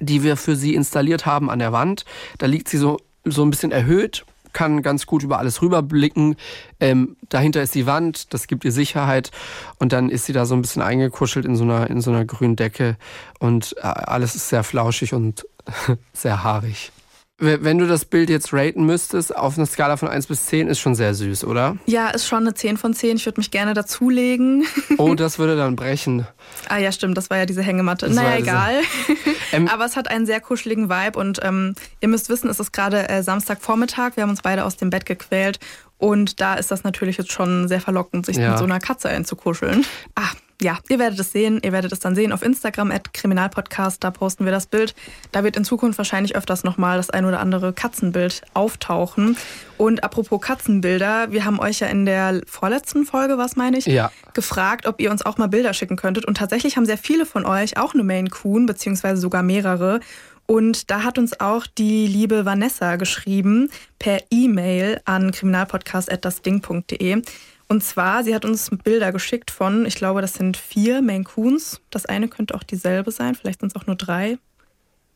[0.00, 2.06] die wir für sie installiert haben an der Wand.
[2.38, 6.36] Da liegt sie so, so ein bisschen erhöht kann ganz gut über alles rüberblicken.
[6.80, 9.30] Ähm, dahinter ist die Wand, das gibt ihr Sicherheit.
[9.78, 12.24] Und dann ist sie da so ein bisschen eingekuschelt in so einer, in so einer
[12.24, 12.96] grünen Decke.
[13.38, 15.46] Und äh, alles ist sehr flauschig und
[16.12, 16.92] sehr haarig.
[17.40, 20.80] Wenn du das Bild jetzt raten müsstest, auf einer Skala von 1 bis 10, ist
[20.80, 21.76] schon sehr süß, oder?
[21.86, 23.18] Ja, ist schon eine 10 von 10.
[23.18, 24.66] Ich würde mich gerne dazulegen.
[24.96, 26.26] Oh, das würde dann brechen.
[26.68, 28.06] ah ja, stimmt, das war ja diese Hängematte.
[28.06, 28.80] Das naja, egal.
[29.52, 32.72] ähm, Aber es hat einen sehr kuscheligen Vibe und ähm, ihr müsst wissen, es ist
[32.72, 34.16] gerade äh, Samstagvormittag.
[34.16, 35.60] Wir haben uns beide aus dem Bett gequält
[35.96, 38.50] und da ist das natürlich jetzt schon sehr verlockend, sich ja.
[38.50, 39.86] mit so einer Katze einzukuscheln.
[40.16, 40.30] Ah,
[40.60, 41.60] ja, ihr werdet es sehen.
[41.62, 44.02] Ihr werdet es dann sehen auf Instagram at Kriminalpodcast.
[44.02, 44.94] Da posten wir das Bild.
[45.30, 49.36] Da wird in Zukunft wahrscheinlich öfters nochmal das ein oder andere Katzenbild auftauchen.
[49.76, 54.10] Und apropos Katzenbilder, wir haben euch ja in der vorletzten Folge, was meine ich, ja.
[54.34, 56.24] gefragt, ob ihr uns auch mal Bilder schicken könntet.
[56.24, 60.00] Und tatsächlich haben sehr viele von euch auch eine Maine Coon, beziehungsweise sogar mehrere.
[60.46, 67.22] Und da hat uns auch die liebe Vanessa geschrieben per E-Mail an kriminalpodcast.dasding.de.
[67.68, 71.80] Und zwar, sie hat uns Bilder geschickt von, ich glaube, das sind vier Maine Coons.
[71.90, 74.38] Das eine könnte auch dieselbe sein, vielleicht sind es auch nur drei.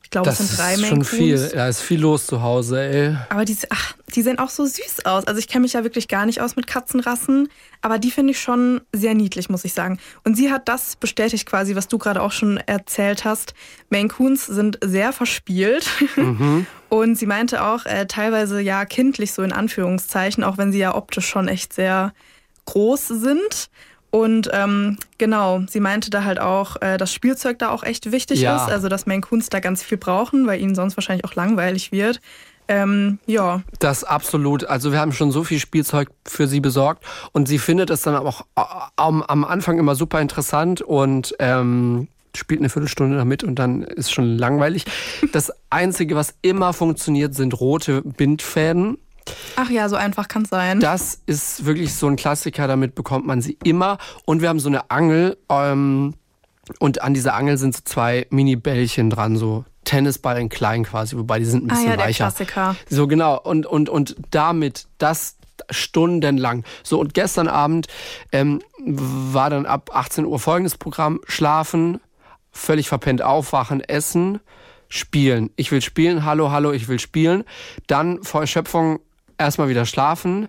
[0.05, 1.11] Ich glaube, das es sind drei Maine Coons.
[1.11, 3.17] Das ist schon viel, da ist viel los zu Hause, ey.
[3.31, 5.27] Aber die, ach, die sehen auch so süß aus.
[5.27, 7.49] Also ich kenne mich ja wirklich gar nicht aus mit Katzenrassen,
[7.81, 9.99] aber die finde ich schon sehr niedlich, muss ich sagen.
[10.25, 13.55] Und sie hat das bestätigt quasi, was du gerade auch schon erzählt hast.
[13.89, 15.89] Maine Coons sind sehr verspielt.
[16.17, 16.67] Mhm.
[16.91, 20.95] Und sie meinte auch äh, teilweise ja kindlich so in Anführungszeichen, auch wenn sie ja
[20.95, 22.13] optisch schon echt sehr
[22.67, 23.71] groß sind.
[24.11, 28.43] Und ähm, genau, sie meinte da halt auch, äh, dass Spielzeug da auch echt wichtig
[28.43, 28.57] ja.
[28.57, 28.71] ist.
[28.71, 32.21] Also, dass Maine Coons da ganz viel brauchen, weil ihnen sonst wahrscheinlich auch langweilig wird.
[32.69, 33.63] Ähm, ja.
[33.79, 34.65] Das absolut.
[34.65, 38.15] Also wir haben schon so viel Spielzeug für sie besorgt und sie findet es dann
[38.15, 38.47] auch
[38.97, 44.13] am, am Anfang immer super interessant und ähm, spielt eine Viertelstunde damit und dann ist
[44.13, 44.85] schon langweilig.
[45.33, 48.99] Das Einzige, was immer funktioniert, sind rote Bindfäden.
[49.57, 50.81] Ach ja, so einfach kann es sein.
[50.81, 53.99] Das ist wirklich so ein Klassiker, damit bekommt man sie immer.
[54.25, 56.15] Und wir haben so eine Angel ähm,
[56.79, 61.39] und an dieser Angel sind so zwei Mini-Bällchen dran, so Tennisball in klein quasi, wobei
[61.39, 62.25] die sind ein bisschen ah, ja, der weicher.
[62.25, 62.77] Klassiker.
[62.89, 63.39] So genau.
[63.41, 65.37] Und, und, und damit das
[65.71, 66.65] stundenlang.
[66.83, 67.89] So, und gestern Abend
[68.31, 72.01] ähm, war dann ab 18 Uhr folgendes Programm: Schlafen,
[72.53, 74.41] völlig verpennt aufwachen, essen,
[74.89, 75.51] spielen.
[75.57, 77.45] Ich will spielen, hallo, hallo, ich will spielen.
[77.87, 79.01] Dann vor Erschöpfung
[79.43, 80.49] erstmal wieder schlafen,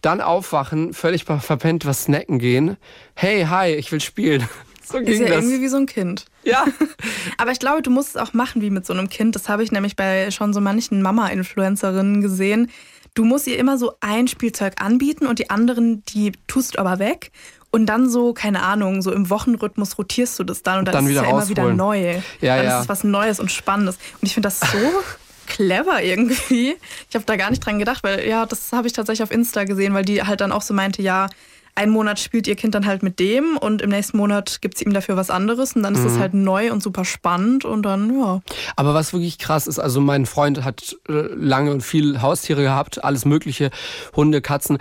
[0.00, 2.76] dann aufwachen, völlig verpennt was snacken gehen.
[3.14, 4.48] Hey, hi, ich will spielen.
[4.86, 5.36] So ging ist ja das.
[5.36, 6.26] irgendwie wie so ein Kind.
[6.42, 6.66] Ja.
[7.38, 9.34] Aber ich glaube, du musst es auch machen wie mit so einem Kind.
[9.34, 12.70] Das habe ich nämlich bei schon so manchen Mama-Influencerinnen gesehen.
[13.14, 16.98] Du musst ihr immer so ein Spielzeug anbieten und die anderen, die tust du aber
[16.98, 17.30] weg.
[17.70, 21.06] Und dann so, keine Ahnung, so im Wochenrhythmus rotierst du das dann und dann, dann
[21.06, 22.20] ist es ja immer wieder neu.
[22.40, 22.76] Ja, dann ja.
[22.76, 23.96] ist es was Neues und Spannendes.
[24.20, 24.66] Und ich finde das so
[25.46, 26.76] clever irgendwie.
[27.08, 29.64] Ich habe da gar nicht dran gedacht, weil ja, das habe ich tatsächlich auf Insta
[29.64, 31.28] gesehen, weil die halt dann auch so meinte, ja,
[31.76, 34.82] einen Monat spielt ihr Kind dann halt mit dem und im nächsten Monat gibt es
[34.82, 36.18] ihm dafür was anderes und dann ist es mhm.
[36.20, 38.40] halt neu und super spannend und dann, ja.
[38.76, 43.02] Aber was wirklich krass ist, also mein Freund hat äh, lange und viel Haustiere gehabt,
[43.02, 43.70] alles mögliche,
[44.14, 44.78] Hunde, Katzen,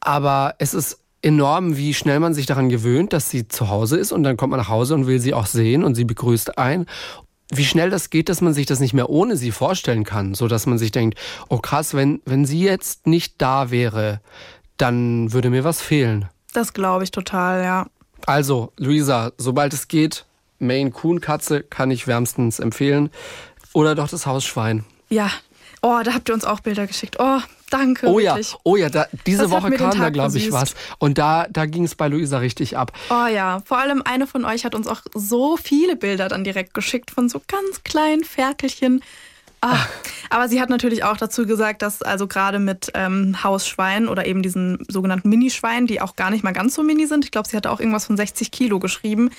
[0.00, 4.12] aber es ist enorm, wie schnell man sich daran gewöhnt, dass sie zu Hause ist
[4.12, 6.86] und dann kommt man nach Hause und will sie auch sehen und sie begrüßt ein
[7.50, 10.48] wie schnell das geht, dass man sich das nicht mehr ohne sie vorstellen kann, so
[10.48, 11.18] dass man sich denkt,
[11.48, 14.20] oh krass, wenn wenn sie jetzt nicht da wäre,
[14.76, 16.28] dann würde mir was fehlen.
[16.52, 17.86] Das glaube ich total, ja.
[18.26, 20.24] Also, Luisa, sobald es geht,
[20.58, 23.10] Maine Coon Katze kann ich wärmstens empfehlen
[23.72, 24.84] oder doch das Hausschwein.
[25.08, 25.30] Ja.
[25.86, 27.14] Oh, da habt ihr uns auch Bilder geschickt.
[27.20, 27.38] Oh,
[27.70, 28.08] danke.
[28.08, 28.50] Oh wirklich.
[28.50, 30.74] ja, oh ja, da, diese Das Woche kam da, glaube ich, was.
[30.98, 32.90] Und da, da ging es bei Luisa richtig ab.
[33.08, 36.74] Oh ja, vor allem eine von euch hat uns auch so viele Bilder dann direkt
[36.74, 39.00] geschickt von so ganz kleinen Ferkelchen.
[39.60, 39.78] Ah,
[40.28, 44.42] aber sie hat natürlich auch dazu gesagt, dass also gerade mit ähm, Hausschweinen oder eben
[44.42, 47.56] diesen sogenannten Minischweinen, die auch gar nicht mal ganz so mini sind, ich glaube, sie
[47.56, 49.30] hatte auch irgendwas von 60 Kilo geschrieben,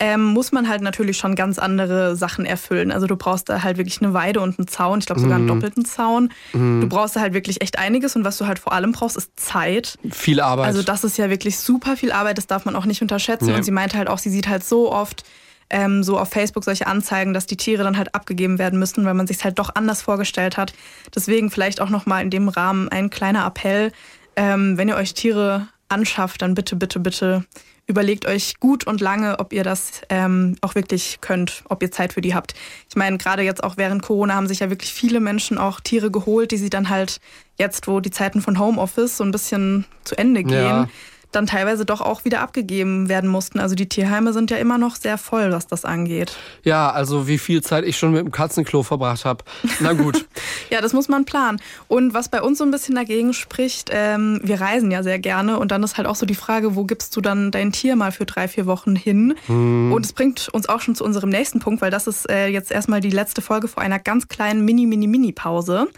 [0.00, 2.92] ähm, muss man halt natürlich schon ganz andere Sachen erfüllen.
[2.92, 5.48] Also du brauchst da halt wirklich eine Weide und einen Zaun, ich glaube sogar einen
[5.48, 6.30] doppelten Zaun.
[6.52, 9.38] Du brauchst da halt wirklich echt einiges und was du halt vor allem brauchst, ist
[9.38, 9.98] Zeit.
[10.10, 10.66] Viel Arbeit.
[10.66, 13.46] Also das ist ja wirklich super viel Arbeit, das darf man auch nicht unterschätzen.
[13.46, 13.54] Nee.
[13.54, 15.24] Und sie meinte halt auch, sie sieht halt so oft
[15.70, 19.14] ähm, so auf Facebook solche Anzeigen, dass die Tiere dann halt abgegeben werden müssen, weil
[19.14, 20.72] man sich halt doch anders vorgestellt hat.
[21.14, 23.92] Deswegen vielleicht auch nochmal in dem Rahmen ein kleiner Appell.
[24.36, 27.44] Ähm, wenn ihr euch Tiere anschafft, dann bitte, bitte, bitte
[27.88, 32.12] überlegt euch gut und lange, ob ihr das ähm, auch wirklich könnt, ob ihr Zeit
[32.12, 32.54] für die habt.
[32.88, 36.10] Ich meine, gerade jetzt auch während Corona haben sich ja wirklich viele Menschen auch Tiere
[36.10, 37.18] geholt, die sie dann halt
[37.56, 40.88] jetzt, wo die Zeiten von Homeoffice so ein bisschen zu Ende gehen, Ja.
[41.32, 43.60] Dann teilweise doch auch wieder abgegeben werden mussten.
[43.60, 46.36] Also die Tierheime sind ja immer noch sehr voll, was das angeht.
[46.64, 49.44] ja, also wie viel Zeit ich schon mit dem Katzenklo verbracht habe.
[49.80, 50.26] Na gut.
[50.70, 51.60] Ja, das muss man planen.
[51.88, 55.58] Und was bei uns so ein bisschen dagegen spricht, ähm, wir reisen ja sehr gerne
[55.58, 58.12] und dann ist halt auch so die Frage, wo gibst du dann dein Tier mal
[58.12, 59.34] für drei, vier Wochen hin?
[59.48, 62.70] Und es bringt uns auch schon zu unserem nächsten Punkt, weil das ist äh, jetzt
[62.70, 65.88] erstmal die letzte Folge vor einer ganz kleinen Mini-Mini-Mini-Pause.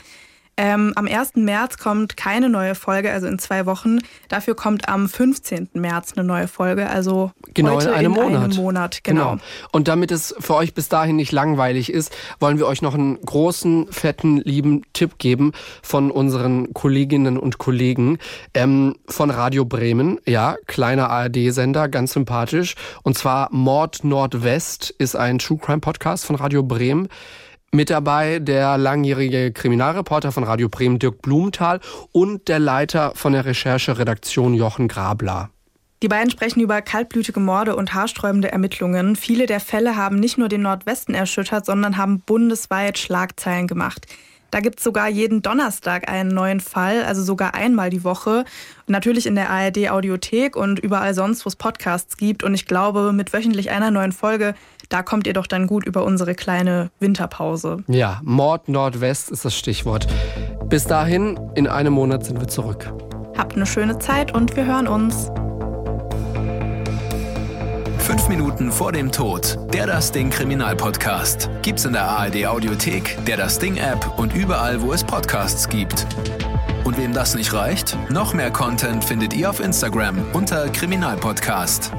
[0.57, 1.37] Ähm, am 1.
[1.37, 3.99] März kommt keine neue Folge, also in zwei Wochen.
[4.29, 5.71] Dafür kommt am 15.
[5.75, 8.43] März eine neue Folge, also Genau, heute in einem Monat.
[8.45, 9.05] einem Monat.
[9.05, 9.39] Genau.
[9.73, 13.21] Und damit es für euch bis dahin nicht langweilig ist, wollen wir euch noch einen
[13.21, 18.19] großen, fetten, lieben Tipp geben von unseren Kolleginnen und Kollegen
[18.53, 20.19] ähm, von Radio Bremen.
[20.27, 22.75] Ja, kleiner ARD-Sender, ganz sympathisch.
[23.03, 27.09] Und zwar Mord Nordwest ist ein True Crime Podcast von Radio Bremen.
[27.73, 31.79] Mit dabei der langjährige Kriminalreporter von Radio Bremen Dirk Blumenthal
[32.11, 35.51] und der Leiter von der Rechercheredaktion Jochen Grabler.
[36.03, 39.15] Die beiden sprechen über kaltblütige Morde und haarsträubende Ermittlungen.
[39.15, 44.07] Viele der Fälle haben nicht nur den Nordwesten erschüttert, sondern haben bundesweit Schlagzeilen gemacht.
[44.51, 48.45] Da gibt's sogar jeden Donnerstag einen neuen Fall, also sogar einmal die Woche.
[48.89, 52.43] Natürlich in der ARD Audiothek und überall sonst, wo es Podcasts gibt.
[52.43, 54.55] Und ich glaube, mit wöchentlich einer neuen Folge,
[54.91, 57.79] da kommt ihr doch dann gut über unsere kleine Winterpause.
[57.87, 60.07] Ja, Mord Nordwest ist das Stichwort.
[60.69, 62.93] Bis dahin, in einem Monat sind wir zurück.
[63.39, 65.31] Habt eine schöne Zeit und wir hören uns.
[67.99, 69.57] Fünf Minuten vor dem Tod.
[69.73, 71.49] Der Das Ding Kriminalpodcast.
[71.63, 76.07] Gibt's in der ARD Audiothek, der Das Ding App und überall, wo es Podcasts gibt.
[76.83, 81.93] Und wem das nicht reicht, noch mehr Content findet ihr auf Instagram unter Kriminalpodcast.